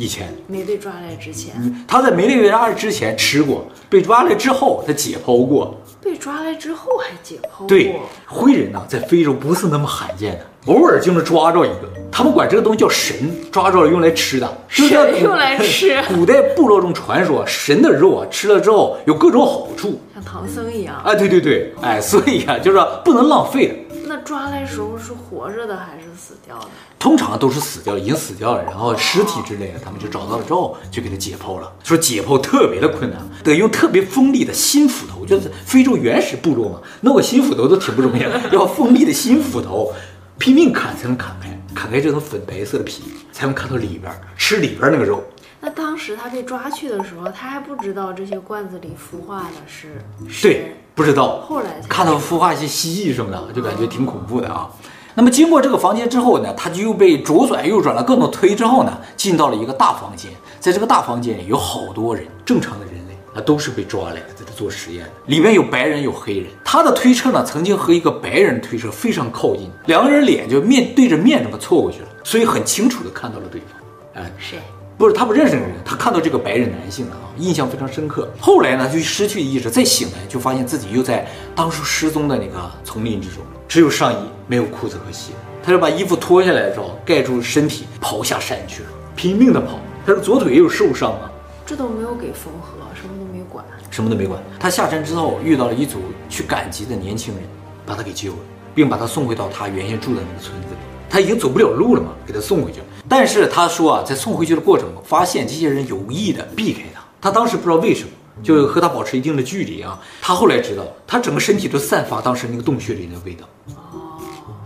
[0.00, 7.66] 以前没被抓来之前，他在没被抓来之前吃过，被抓来之后他解剖过，被抓来之后还解剖过。
[7.66, 11.90] 对，灰人呢，在非洲不是那么罕见的，偶尔就能抓着一个。
[12.10, 14.58] 他们管这个东西叫神，抓着了用来吃的。
[14.68, 14.90] 神
[15.22, 16.02] 用来吃。
[16.08, 20.98] 古代部落中传说，神的肉啊，吃了之后有各种好处，像唐僧一样。
[21.04, 23.74] 哎，对对对，哎，所以啊，就是不能浪费的。
[24.10, 26.66] 那抓来时候是活着的还是死掉的？
[26.98, 31.72] 通常都是死掉，已经死掉了，然后尸体之类的，他们就找到了之后，就给他解剖了。
[31.84, 39.92] 说解剖特别的困难，得用特别锋利的新斧头，就是非洲原始部落嘛，弄个新斧头都挺不容易的，要锋利的新斧头，
[40.38, 45.22] 拼命砍才能砍开，砍开这层粉白色的皮，才能看到里边，吃里边那个肉。
[45.60, 50.02] 那当时他被抓去的时候，他还不知道这些罐子里孵化的是
[50.40, 51.40] 对，不知道。
[51.40, 54.70] 后来看到孵化一些蜥蜴什么的，就感觉挺恐怖的啊。
[55.14, 60.30] 那么经过这个房间之后呢，他就又被左转右转了各种推之后呢，进到了一个大房间。
[60.60, 65.06] 在这个大房间里有好多人，正常的人类啊，都是被抓来的，在这做实验。
[65.26, 66.46] 里面有白人，有黑人。
[66.64, 74.22] 他的推车呢，曾经和一个白人推车非常靠近，两个人脸就面对着面这么凑过去了，所以很清楚的看到了对方。
[74.22, 74.58] 哎，谁？
[75.00, 78.28] 不是他不认识那个人，他看到这个白人男性啊，印象非常深刻。
[78.38, 83.38] 后来呢，就失去意识，再醒来就发现自己又在当初失踪的那个丛林之中。
[83.66, 85.32] 只有上衣，没有裤子和鞋。
[85.62, 89.78] 他就把衣服脱下来之后盖住身体，跑下山去了，拼命的跑。
[90.04, 91.32] 他的左腿也有受伤啊，
[91.64, 94.38] 这都没有给缝合，什么都没管，什么都没管。
[94.58, 97.42] 他下山之后遇到了一组去赶集的年轻人，
[97.86, 98.38] 把他给救了，
[98.74, 100.99] 并把他送回到他原先住的那个村子里。
[101.10, 102.80] 他已经走不了路了嘛，给他送回去。
[103.08, 107.02] 但是他说啊，在送回去的过程中，发现这些人有意的避开他。
[107.20, 108.10] 他当时不知道为什么。
[108.42, 110.00] 就和他保持一定的距离啊。
[110.22, 113.46] 他后来知道，他整个身体都散发当时那个洞穴里的味道，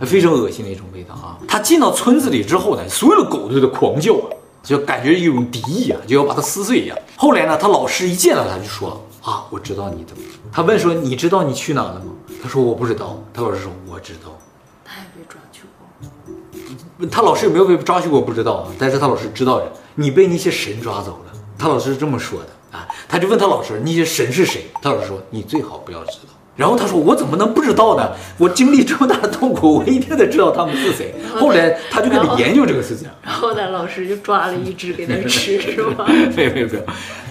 [0.05, 1.37] 非常恶心的一种味道啊。
[1.45, 4.31] 他进到村子里之后呢，所有的狗都在狂叫啊，
[4.63, 6.97] 就感觉一种敌意啊，就要把他撕碎一样。
[7.17, 10.23] 后来呢，他老师一见到他就说啊，我知道你怎么。
[10.53, 12.05] 他问说，你知道你去哪了吗？
[12.41, 13.21] 他说我不知道。
[13.33, 14.31] 他老师说我知道。
[14.85, 15.37] 他也被抓。
[17.11, 21.31] 他老师有没有被抓去过不知道啊，但是他老师知道的，你被那些神抓走了。
[21.57, 22.87] 他老师是这么说的啊。
[23.07, 28.11] 他就问他老师：“那些神是谁？”他老师说：“你最好不要知道。”然后他说：“我怎么能不知道呢？
[28.37, 33.09] 我经历这么大的痛苦，我一定得知道他们是谁。”后来他就开始研究这个事情。
[33.21, 36.05] 然后呢，老师就抓了一只给他吃， 是吗？
[36.35, 36.83] 没有没有没有，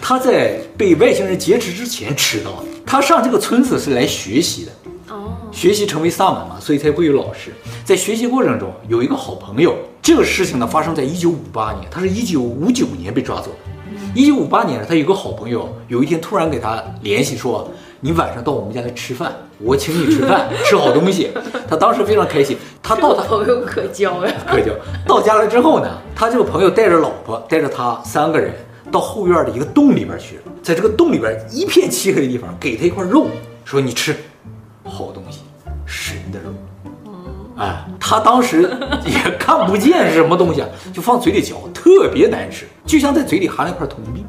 [0.03, 2.67] 他在被外星人劫持之前吃到的。
[2.85, 4.73] 他上这个村子是来学习的，
[5.15, 7.53] 哦，学习成为萨满嘛，所以才会有老师。
[7.85, 9.77] 在学习过程中有一个好朋友。
[10.03, 13.91] 这个事情呢，发生在一九五八年，他是一九五九年被抓走的。
[14.15, 21.31] 一九五八年，他有个好朋友，有一天突然给他联系说：“你晚上到我们家来吃饭，我请你吃饭，吃好东西。
[21.67, 22.57] ”他当时非常开心。
[22.83, 24.73] 他到他朋友可交呀，可交。
[25.07, 28.53] 到家了之后呢，他这个朋友带着老婆，带着他三个人
[28.93, 33.29] 到后院的一个洞里边去了，在这个洞里边一片漆黑的地方，给他一块肉，
[33.65, 34.15] 说：“你吃，
[34.95, 35.41] 好东西，
[35.85, 36.51] 神的肉。”
[37.57, 38.63] 哎，他当时
[39.07, 44.25] 也看不见是什么东西啊，就放嘴里嚼，特别难吃，就像在嘴里含了一块铜币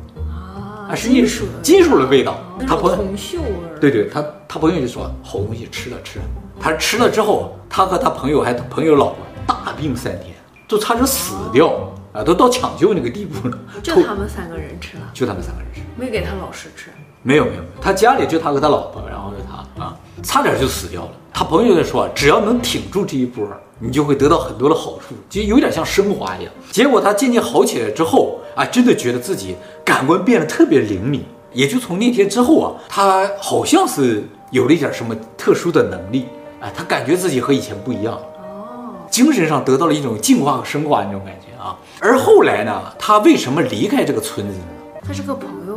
[0.87, 2.37] 啊，是金属金属的味道。
[2.67, 3.79] 他朋友铜锈味。
[3.81, 6.25] 对对，他他朋友就说好东西吃了吃了，
[6.59, 10.35] 他吃了之后，他和他朋友还朋友老婆大病三天，
[10.67, 13.57] 就差点死掉啊，都到抢救那个地步了。
[13.81, 16.91] 就他们三个人吃了，就他们三个人吃，没给他老师吃。
[17.27, 21.09] 没有没有，他家里就他和他老婆，然后是他啊，差点就死掉了。
[21.33, 23.43] 他朋友就说，只要能挺住这一波，
[23.79, 26.53] 你就会得到很多的好处，就有点像升华一样。
[26.69, 31.25] 结果他渐渐好起来之后啊，真的觉得自己感官变得特别灵敏。
[31.51, 36.27] 也就从那天之后啊，他好像是有了一点什么特殊的能力，
[36.59, 41.75] 哎，他感觉自己和以前不一样，哦，精神上得到了一种进化和升华那种感觉啊。
[41.99, 44.65] 而后来呢，他为什么离开这个村子呢？
[45.07, 45.74] 他是个朋友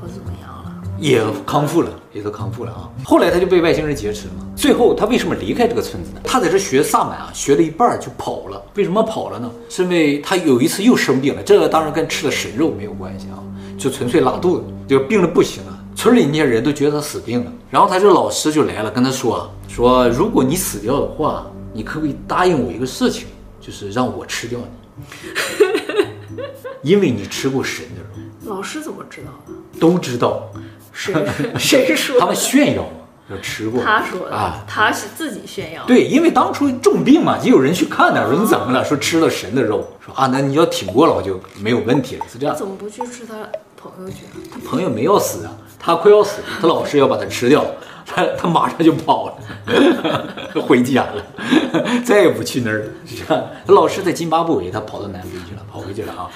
[0.00, 0.72] 和他朋友的老婆怎么样了？
[0.98, 2.88] 也康复了，也都康复了啊。
[3.04, 4.34] 后来他就被外星人劫持了。
[4.56, 6.20] 最后他为什么离开这个村子呢？
[6.24, 8.62] 他在这学萨满啊，学了一半就跑了。
[8.76, 9.50] 为什么跑了呢？
[9.68, 11.42] 是因为他有一次又生病了。
[11.42, 13.42] 这个当然跟吃了神肉没有关系啊，
[13.76, 15.78] 就纯粹拉肚子，就病的不行了。
[15.96, 17.52] 村里那些人都觉得他死定了。
[17.70, 23.26] 然后他这老师就来了，跟他说说，如果你死掉的话，你可不可以答应我一个事情，
[23.60, 24.58] 就是让我吃掉
[24.96, 26.38] 你，
[26.88, 28.03] 因为你吃过神的肉。
[28.46, 29.80] 老师怎么知道的？
[29.80, 30.50] 都知道，
[30.92, 31.14] 谁
[31.58, 32.20] 谁说？
[32.20, 32.90] 他们炫耀嘛，
[33.28, 33.82] 说吃过。
[33.82, 35.84] 他说的啊，他是自己炫耀。
[35.86, 38.84] 对，因为当初重病嘛，也有人去看他，说你怎么了？
[38.84, 42.54] 说吃了神的肉，说啊，那你要挺过了，我就没有问题了，是这样。
[42.54, 43.34] 怎么不去吃他
[43.76, 44.18] 朋友去？
[44.52, 47.64] 他朋友没要死啊，他快要死了，他老师要把他吃掉，
[48.06, 51.24] 他他马上就跑了， 回家了，
[52.04, 53.44] 再也不去那儿了，是这样。
[53.66, 56.30] 他老师在津巴布韦，他跑到南非去了，跑回去了啊。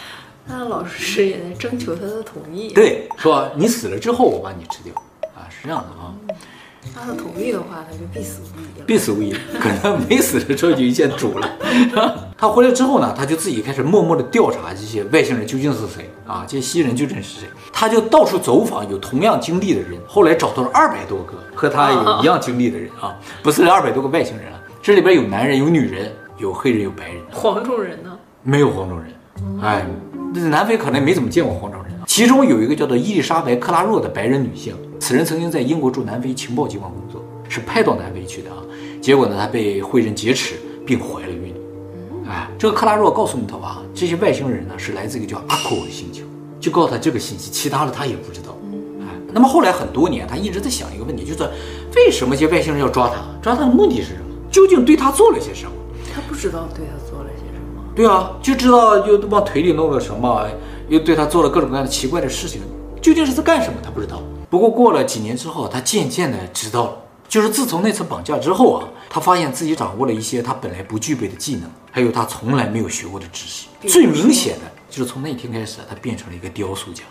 [0.48, 2.72] 那老师也在征求他的同意。
[2.72, 4.92] 对，说你死了之后，我把你吃掉
[5.36, 6.14] 啊，是这样的啊。
[6.94, 8.84] 他的同意的话，他就必死无疑了。
[8.86, 11.48] 必死无疑，可能没死的时候就一见主了。
[12.38, 17.48] 他回来之后呢，他就自己开始默默的调查这些外星人究竟是谁啊，这些西人究竟是谁？
[17.70, 27.22] 他就到处走访有同样经历的人，后来找到了二百多个和他有一样经历的人啊，不是二百多个外星人啊，这里边有男人，有女人，有黑人，有白人。
[27.32, 28.16] 黄种人呢？
[28.42, 29.84] 没有黄种人，哎。
[29.84, 32.04] 那南非可能没怎么见过黄种人啊。
[32.06, 38.56] 其中有一个叫做伊丽莎白·克拉若的白人女性，此人曾经在英国驻南非情报机关工作，是派到南非去的啊。
[39.00, 40.54] 结果呢，她被灰人劫持
[40.86, 41.54] 并怀了孕。
[42.28, 46.22] 哎，这个克拉若告诉你头啊，这些外星人呢是来自一个叫阿库的星球，
[46.60, 48.56] 就告诉他这个信息，其他的他也不知道。
[49.00, 51.48] 哎，那么后来很多年，他一直在想一个问题，就是
[51.96, 53.16] 为什么这些外星人要抓他？
[53.40, 54.34] 抓他的目的是什么？
[54.50, 55.72] 究竟对他做了些什么？
[56.14, 57.07] 他不知道对他。
[57.98, 60.46] 对啊，就知道又往腿里弄了什么，
[60.88, 62.62] 又对他做了各种各样的奇怪的事情，
[63.02, 63.80] 究竟是在干什么？
[63.82, 64.22] 他不知道。
[64.48, 66.96] 不过过了几年之后，他渐渐的知道了，
[67.28, 73.66] 就是自从那次绑架之后啊，他发现自己掌握了一些他本来不具备的技能，还有他从来没有学过的知识。
[73.88, 77.02] 最明显的就是从那天开始，他变成了一个雕塑家。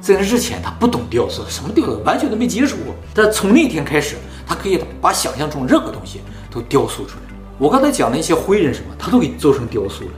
[0.00, 2.92] 在那之前，他不懂雕塑，什么雕塑完全都没接触过。
[3.14, 6.20] 但从那天开始，他可以把想象中任何东西
[6.50, 7.29] 都雕塑出来。
[7.60, 10.10] 我刚才讲的一些灰人什么，他都给做成雕塑了。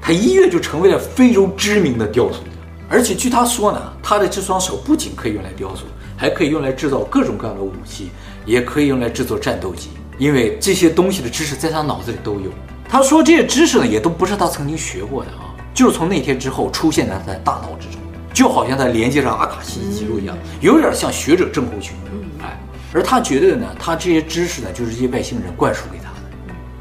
[0.00, 2.50] 他一跃就成为了非洲知名的雕塑家，
[2.88, 5.82] 而且据他说呢，他的这双手不仅可以用来雕塑，
[6.16, 8.08] 还可以用来制造各种各样的武器，
[8.46, 9.90] 也可以用来制作战斗机。
[10.16, 12.50] 因为这些东西的知识在他脑子里都有。
[12.88, 18.00] 他说这些知识呢，也都不是他曾经学过的啊，就是从那天之后出现在他的大脑之中，
[18.32, 21.94] 就好像在连接上阿卡西记录一样，有点像学者症候群。
[22.42, 22.58] 哎，
[22.94, 25.99] 而他觉得呢，他这些知识呢，就是这些外星人灌输给。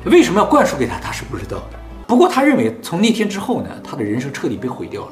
[0.06, 0.98] 为什么要灌输给他？
[1.00, 1.80] 他是不知道的。
[2.08, 5.12] 不过他认为，从那天之后呢，他的人生彻底被毁掉了。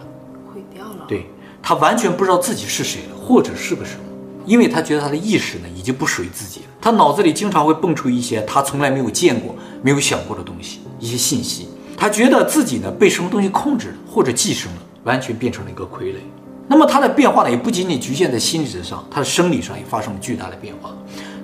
[0.51, 1.05] 毁掉了。
[1.07, 1.27] 对，
[1.61, 4.01] 他完全不知道自己是谁了，或者是个什么，
[4.45, 6.65] 因为他觉得他的意识呢已经不属于自己了。
[6.81, 11.67] 他脑子里经常会蹦出一些他从来没有见过、没有想过的东西，一些信息。
[11.97, 16.17] 他觉得自己呢被什么东西控制了，或者寄生了，完全变成了一个傀儡。
[16.67, 20.95] 那么他的变化呢，也不仅仅局限在心理上，他的生理上也发生了巨大的变化。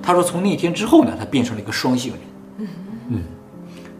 [0.02, 2.20] 他说，从那天之后呢，他变成了一个双性人。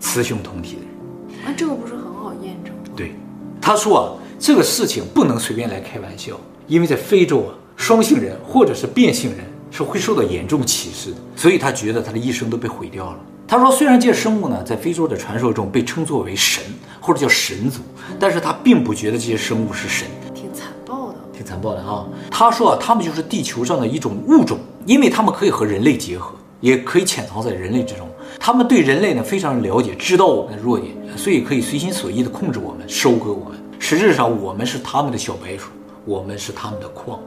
[0.04, 2.82] 雌雄同体的人，啊，这个不是很好验证吗？
[2.94, 3.14] 对，
[3.58, 4.04] 他说啊，
[4.38, 6.38] 这个事情不能随便来开玩笑，
[6.68, 9.40] 因为在非洲啊，双性人或者是变性人
[9.70, 13.18] 是会受到严重歧视的，所以他觉得他的一生都被毁掉了。
[13.48, 16.62] 他说，虽然这些生物呢，在非洲的传说中被称作为神
[17.00, 17.80] 或者叫神族，
[18.20, 22.06] 但是他并不觉得这些生物是神，挺残暴的，挺残暴的啊。
[22.30, 28.06] 他说啊，他们就是地球上的一种物种，因为他们可以和人类结合，也可以潜藏在人类之中。
[28.38, 33.58] 他们对人类呢非常了解，知道我们的弱点，所以可以随心所欲地控制我们，收割我们。
[33.78, 35.70] 实质上，我们是他们的小白鼠，
[36.04, 37.18] 我们是他们的矿。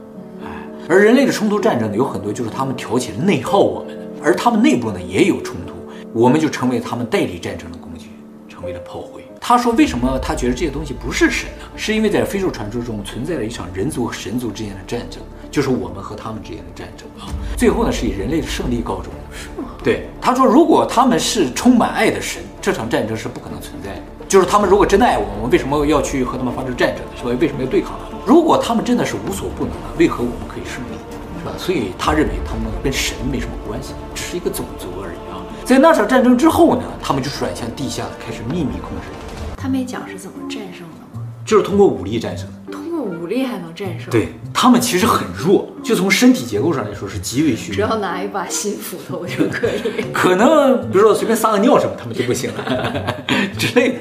[0.44, 0.48] 哎，
[0.88, 5.74] 而人类的冲突战争呢，有很多就是他们挑起了内耗我们，而他们内部呢也有冲突，
[6.12, 8.10] 我们就成为他们代理战争的工具，
[8.48, 9.17] 成为了炮灰。
[9.48, 11.64] 他说，为什么他觉得这些东西不是神呢？
[11.74, 17.32] 是因为在非洲传说中存在了一场人族和神族之间的战争，就是我们和他们之间的战争啊。
[17.56, 19.10] 最后呢，是以人类的胜利告终。
[19.32, 19.70] 是吗？
[19.82, 24.02] 对，他说，如果他们是充满爱的神，这场战争是不可能存在的。
[24.28, 27.02] 就是他们如果真的爱我们，我们为什么要去和他们发生战争？
[27.16, 27.36] 所以？
[27.36, 28.22] 为什么要对抗他们？
[28.26, 30.98] 如果他们真的是无所不能的，为何我们可以胜利？
[31.40, 31.52] 是吧？
[31.56, 35.40] 所以他认为他们跟神没什么关系，只是一个种族而已啊。
[35.64, 39.08] 在那场战争之后呢，他们就转向地下，开始秘密控制。
[39.60, 41.26] 他没讲是怎么战胜的吗？
[41.44, 42.46] 就是通过武力战胜。
[42.70, 44.08] 通过武力还能战胜？
[44.10, 47.74] 对，他们其实很弱，就从身体结构上来说是极为虚弱。
[47.74, 50.04] 只要拿一把新斧头就可以。
[50.14, 53.16] 可能比如说随便撒个尿什么，他们就不行了
[53.58, 53.98] 之类的。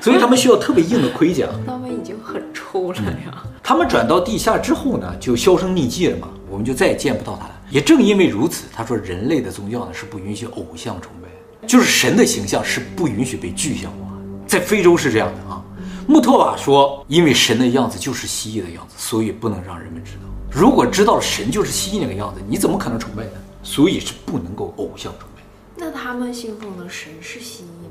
[0.00, 1.46] 所以他们需要特别硬的盔甲。
[1.66, 3.42] 他们已经很臭了呀。
[3.62, 7.52] 他们转到地下之后呢，就销声匿迹了嘛，我们就再也见不到他了。
[7.70, 11.28] 也正因为如此，他说人类的宗教呢是不允许偶像崇拜，
[11.66, 14.05] 就是神的形象是不允许被具象化。
[14.46, 15.62] 在非洲是这样的啊。
[16.06, 20.20] 穆特瓦说，因为神的样子就是蜥蜴的样子，所以不能让人们知道。
[20.50, 23.30] 如果知道了神就是蜥蜴那个样子，你怎么可能崇拜呢？
[23.62, 25.42] 所以是不能够偶像崇拜。
[25.76, 27.90] 那他们信奉的神是蜥蜴吗？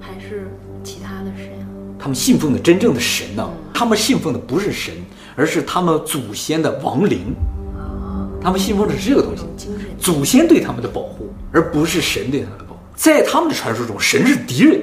[0.00, 0.50] 还是
[0.82, 1.66] 其他的神啊？
[1.98, 3.48] 他们信奉的真正的神呢？
[3.72, 4.92] 他们信奉的不是神，
[5.36, 7.34] 而是他们祖先的亡灵。
[8.42, 9.68] 他们信奉的是这个东西，
[10.00, 12.80] 祖先对他们的保护，而不是神对他们的保护。
[12.96, 14.82] 在他们的传说中，神是敌人。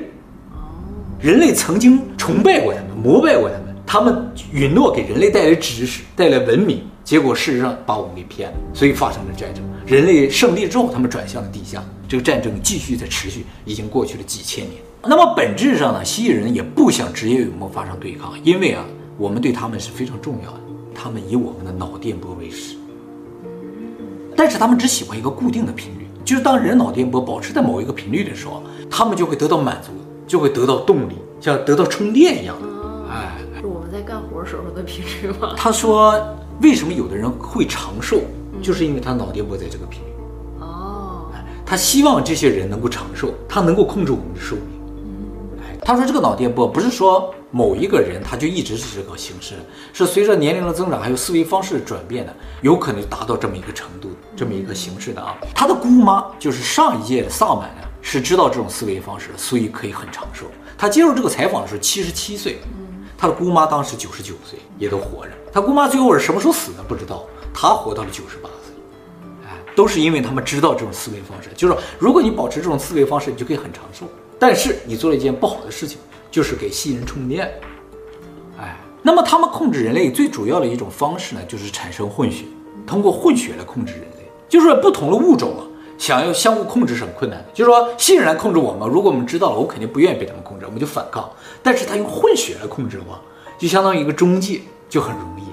[1.20, 9.61] 人类曾经崇拜过他们，膜拜过他们，他们允诺给人类带来知识，带来文明，结果事实上把我们给骗了，所以发生了战争。
[9.86, 14.82] 人类胜利之后，他们转向了地下，这个战争继续在持续，已经过去了几千年。
[15.03, 18.86] 那么本质上呢，蜥蜴人也不想直接与我们发生对抗，因为啊，
[19.17, 20.59] 我们对他们是非常重要的，
[20.95, 22.78] 他们以我们的脑电波为食。
[24.38, 29.91] 但是他们只喜欢一个固定的频率，就是当人脑电波保持在某一个频率的时候，他们就会得到满足。
[30.30, 32.55] 就会得到动力，像得到充电一样。
[33.09, 35.55] 哎，是我们在干活时候的频率吗？
[35.57, 36.15] 他说，
[36.61, 38.21] 为什么有的人会长寿，
[38.61, 40.05] 就是因为他脑电波在这个频率。
[40.59, 41.25] 哦，
[41.65, 45.59] 他希望这些人能够长寿，他能够控制我们的寿命。
[45.63, 49.55] 哎，他说这个脑电波不是说某一个人他就一直是这个形式，
[49.93, 55.36] 是随着年龄的增长，还有思维方式的转变的，有可能达到这么一个程度，这么一个形式的啊。
[55.55, 57.88] 他的姑妈就是上一届的萨满啊。
[58.02, 60.45] 是知道这种思维方式，所以可以很长寿。
[60.78, 62.60] 他接受这个采访的时候七十七岁，
[63.18, 65.32] 他的姑妈当时九十九岁，也都活着。
[65.52, 68.74] 他姑妈最后是什么时候死的不知道，他活到了九十八岁。
[69.45, 74.06] 哎，都是因为他们知道这种思维方式，就是说，如果你保持这种思维方式，你就可以很长寿。
[74.39, 75.97] 但是你做了一件不好的事情，
[76.32, 77.52] 就是给蜥蜴人充电。
[78.58, 82.45] 哎，那么他们控制人类最主要的一种方式呢，就是产生混血，
[82.88, 85.68] 通过混血来控制人类，就是不同的物种啊。
[86.00, 91.30] 想要相互控制是很困难的，就是说信任来控制我们，如果我们知道了，我肯定不愿意被他们控制，我们就反抗。
[91.62, 93.20] 但是他用混血来控制的话，
[93.60, 95.43] 就相当于一个中介，就很容易。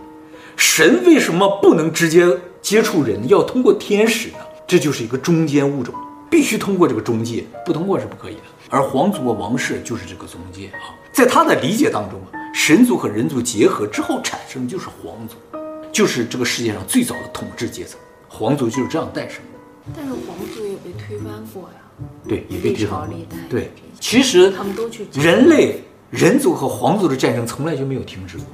[0.56, 2.26] 神为什么不能直接
[2.62, 4.38] 接触人，要通过天使呢？
[4.68, 5.92] 这就是一个中间物种，
[6.30, 8.42] 必须通过这个中介，不通过是不可以的。
[8.70, 15.34] 而皇族和王室就是这个中介啊，在他的理解当中啊，神族和人族结合之后产生就是皇族，
[15.92, 19.55] 就是这个世界上最早的统治阶层，皇族就是这样诞生的。
[19.94, 21.80] 但是皇族也被推翻过呀，
[22.26, 23.16] 对，也被推翻过。
[23.48, 23.70] 对，
[24.00, 28.46] 其实他们都去人类人族和皇族的战争从来就没有停止过，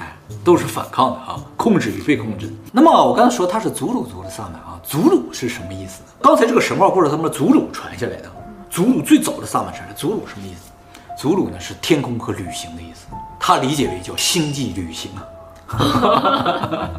[0.00, 2.50] 哎，都是反抗的啊，控制与被控制。
[2.72, 6.08] 那么我刚才说他是祖鲁族的萨满啊，祖鲁是什么意思呢？
[6.22, 8.32] 刚才这个神话故事他们的祖鲁传下来的，
[8.70, 10.70] 祖鲁最早的萨满传来，祖鲁什么意思？
[11.18, 13.06] 祖鲁呢是天空和旅行的意思，
[13.38, 16.90] 他理解为叫星际旅行啊，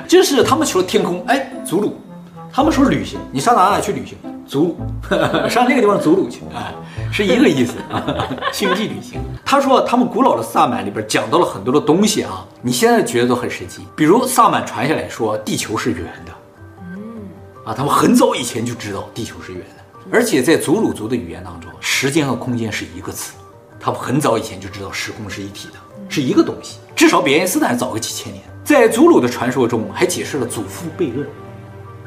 [0.06, 1.96] 就是他们求天空，哎，祖鲁。
[2.56, 4.16] 他们说旅行，你上哪哪去旅行？
[4.46, 4.78] 祖鲁，
[5.50, 6.72] 上那个地方祖鲁去，哎，
[7.12, 8.28] 是一个意思啊。
[8.54, 9.20] 星际旅行。
[9.44, 13.84] 他说他们古老的萨满里边讲到了很多的东西啊，你现在觉得都很神奇。
[13.96, 16.32] 比如萨满传下来说地球是圆的，
[16.92, 17.24] 嗯，
[17.64, 19.82] 啊，他们很早以前就知道地球是圆的，
[20.12, 23.34] 而且在祖鲁族的语言当中，时间和空间是一个词，
[23.80, 25.74] 他们很早以前就知道时空是一体的，
[26.08, 28.44] 是一个东西，至少比爱因斯坦早个几千年。
[28.62, 31.26] 在祖鲁的传说中，还解释了祖父悖论。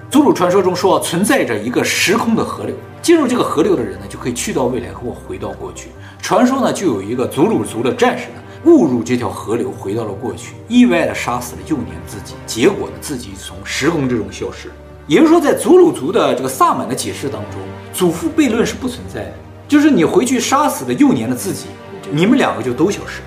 [0.10, 5.89] 祖鲁传说中说，存在着一个时空的河流，进入这个河流的人呢，就可以去到未来或回到过去。
[6.22, 14.72] 传说呢，就有一个祖鲁族的战士呢，误入这条河流，回到了过去，意外的杀死了幼年自己，结果呢，自己从时空之中消失。
[15.08, 17.60] 也就是说，在祖鲁族的这个萨满的解释当中，
[17.93, 19.34] 祖父悖论是不存在的，
[19.68, 21.66] 就是你回去杀死了幼年的自己，
[22.10, 23.22] 你们两个就都消失，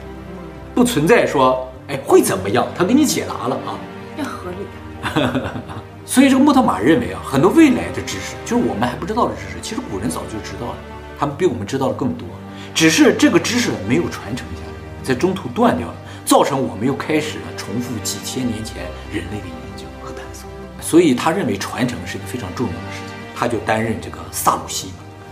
[0.75, 2.67] 不存在说，哎，会怎么样？
[2.75, 3.77] 他给你解答了啊，
[4.17, 5.80] 要合理。
[6.11, 10.77] 所以这个穆特玛认为啊，很多未来的知识，就是我们还不知道的知识，其实古人早就知道了，
[11.17, 12.27] 他们比我们知道的更多，
[12.75, 15.95] 只是这个知识没有传承下来，在中途断掉了，
[16.25, 18.83] 造成我们又开始了重复几千年前
[19.13, 20.51] 人类的研究和探索。
[20.81, 24.89] 所以他认为传承是一个非常重要的事情，他就担任这个萨鲁西，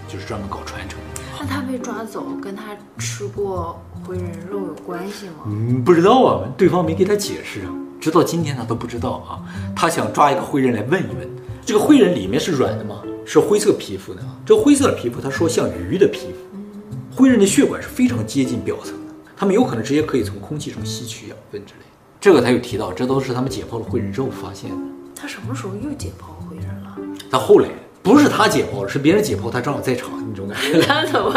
[0.07, 0.97] 就是专门搞传承。
[1.41, 2.63] 那他被抓走跟他
[2.99, 5.43] 吃过回人肉有关系吗？
[5.47, 7.71] 嗯，不知道啊，对方没给他解释啊，
[8.01, 9.43] 直到今天他都不知道啊。
[9.75, 11.29] 他想抓一个灰人来问一问，
[11.65, 13.03] 这个灰人里面是软的吗？
[13.25, 14.29] 是灰色皮肤的啊。
[14.47, 17.15] 这个灰色的皮肤，他说像鱼的皮肤。
[17.15, 21.81] 灰人的血管是非常接近表层的，他们有可能直接可以从空气中吸取养分之类。
[22.21, 24.77] 这个他又提到，这都是他们解剖了灰人之后发现的。
[25.15, 26.97] 他什么时候又解剖灰人了？
[27.31, 27.69] 他后来。
[28.01, 30.81] 不是他解剖了，是别人解剖，他正好在场，那种感觉。
[30.81, 31.35] 他怎么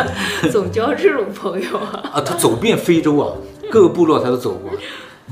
[0.50, 2.12] 总交这种朋友啊？
[2.14, 3.36] 啊，他走遍非洲啊，
[3.70, 4.72] 各个部落他都走过。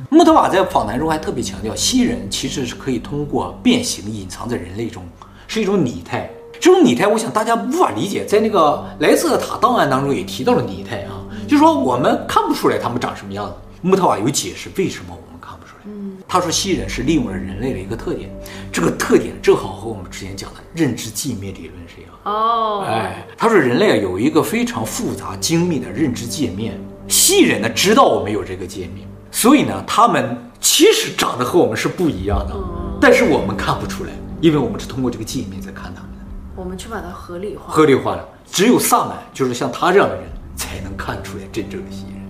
[0.10, 5.04] 穆特瓦在访谈中还特别强调，蜥蜴人其实是可以通过变形隐藏在人类中，
[5.48, 6.30] 是一种拟态。
[6.60, 8.26] 这种拟态，我想大家无法理解。
[8.26, 13.54] 在那个莱斯特塔档案当中也提到了拟态啊，就是说我们看不出来他们长什么样子。
[13.82, 15.96] 穆特瓦有解释为什么我们看不出来。
[16.28, 18.30] 他说，蜥蜴人是利用了人类的一个特点，
[18.74, 22.12] 这个特点正好和我们之前讲的认知界面理论是一样。
[22.26, 26.78] 哦，哎，他说人类啊有一个非常复杂精密的认知界面，
[27.08, 32.56] 蜥蜴人呢知道我们有这个界面，所以呢他们其实长得和我们是不一样的，
[33.00, 34.10] 但是我们看不出来，
[34.42, 36.26] 因为我们是通过这个界面在看他们的。
[36.56, 37.74] 我们去把它合理化。
[37.74, 40.26] 合理化了，只有萨满，就是像他这样的人
[40.56, 42.24] 才能看出来真正的蜥蜴人，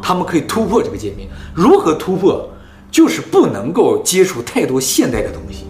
[0.00, 2.48] 他们可以突破这个界面，如何突破？
[2.90, 5.66] 就是不能够接触太多现代的东西。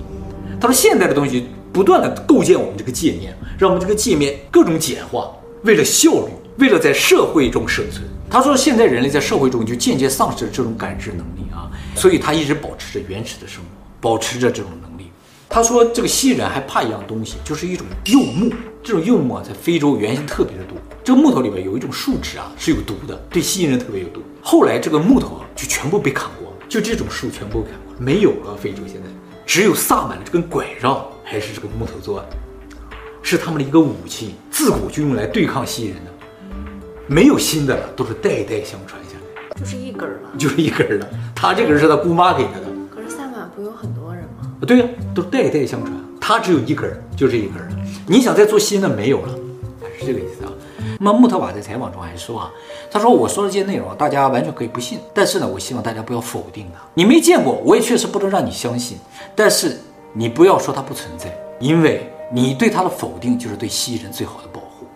[0.60, 5.30] 他说，现代的东西不断的构建我们这个界面，让我们这个界面各种简化，
[5.62, 6.28] 为了效率，
[6.58, 8.04] 为了在社会中生存。
[8.30, 13.68] 他说，现在人类在社会中就渐渐丧失了这种感知能力啊，所以他一直保持着原始的生活，
[14.00, 15.10] 保持着这种能力。
[15.48, 18.52] 他说，这个蜥蜴人还怕一样东西，就是一种柚木。
[18.82, 20.76] 这种柚木啊，在非洲原先特别的多。
[21.04, 24.20] 这个木头里面有一种树脂啊，是有毒的，对蜥蜴人特别有毒。
[24.42, 26.52] 后来这个木头啊，就全部被砍光。
[26.68, 28.56] 就这种树全部砍光，没有了。
[28.56, 29.08] 非洲现在
[29.46, 32.28] 只有萨满的这根拐杖还是这个木头做的，
[33.22, 36.10] 是他们的一个武器，自古就用来对抗蜥蜴人的。
[37.06, 39.60] 没有新的了，都是代代相传下来。
[39.60, 41.06] 就是一根了，就是一根了。
[41.34, 42.66] 他这根是他姑妈给他的。
[42.94, 44.50] 可是萨满不有很多人吗？
[44.66, 45.92] 对呀，都是代代相传。
[46.20, 47.76] 他只有一根，就这一根了。
[48.06, 49.28] 你想再做新的没有了，
[49.98, 50.52] 是这个意思啊。
[50.98, 52.50] 那么穆特瓦在采访中还说啊，
[52.90, 56.80] 他说我说的这些内容大家完全可以不信，但是呢，我希望大家不要否定它。
[56.94, 58.98] 你没见过，我也确实不能让你相信，
[59.36, 59.78] 但是
[60.12, 64.86] 你不要说它不存在，因为你对它的否定就是对蜥蜴人最好的保护。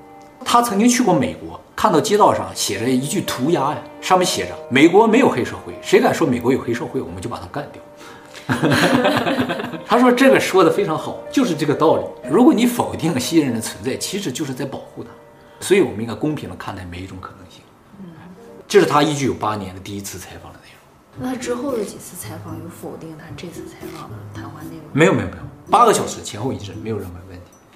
[0.45, 7.81] 他曾经去过美国，看到街道上写着一句涂鸦呀，上面写着“美国没有黑社会，谁敢说美国有黑社会，我们就把他干掉。
[9.87, 12.03] ”他说这个说的非常好，就是这个道理。
[12.29, 15.11] 如果你否定了蜥蜴人的存在，其实就是在保护他。
[15.61, 17.63] 所以，我们应该公平的看待每一种可能性。
[18.01, 18.07] 嗯，
[18.67, 21.31] 这是他一九九八年的第一次采访的内容。
[21.31, 24.85] 那之后的几次采访有否定他这次采访的谈话内容？
[24.93, 25.43] 没有，没有，没有。
[25.71, 27.15] 八个小时前后一致，没有任何。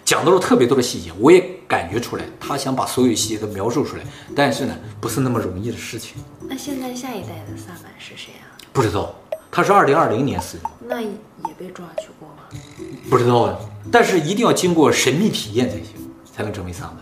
[0.05, 4.03] 讲到了特别多的细节，我也感觉出来，他想把所有细节都描述出来，
[4.35, 6.17] 但是呢，不是那么容易的事情。
[6.49, 8.51] 那现在下一代的萨满是谁啊？
[8.73, 9.15] 不知道，
[9.51, 10.65] 他是二零二零年死的。
[10.87, 12.61] 那也被抓去过吗？
[13.09, 13.59] 不知道啊，
[13.91, 15.95] 但是一定要经过神秘体验才行，
[16.35, 16.97] 才能成为萨满。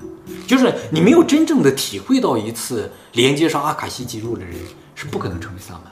[0.47, 4.55] 就是你没有真正的体会到一次连接上阿卡西记录的人
[4.95, 5.85] 是不可能成为萨满，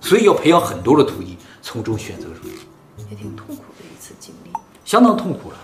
[0.00, 4.50] 所以要培养很多的徒弟，从中选择出来，也挺痛苦的一次经历，
[4.84, 5.56] 相当痛苦了。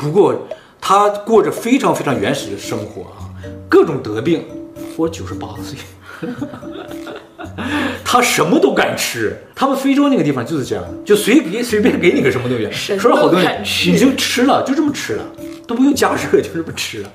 [0.00, 0.48] 不过
[0.80, 3.28] 他过着非常非常原始的生活啊，
[3.68, 4.46] 各种得病，
[4.96, 5.78] 活九十八岁，
[8.02, 9.36] 他什么都敢吃。
[9.54, 13.38] 他们非洲那个地方就是这样，就随便随便给你个什么东西，说了好多，
[13.86, 15.24] 你就吃了，就这么吃了，
[15.66, 17.12] 都不用加热，就这么吃了。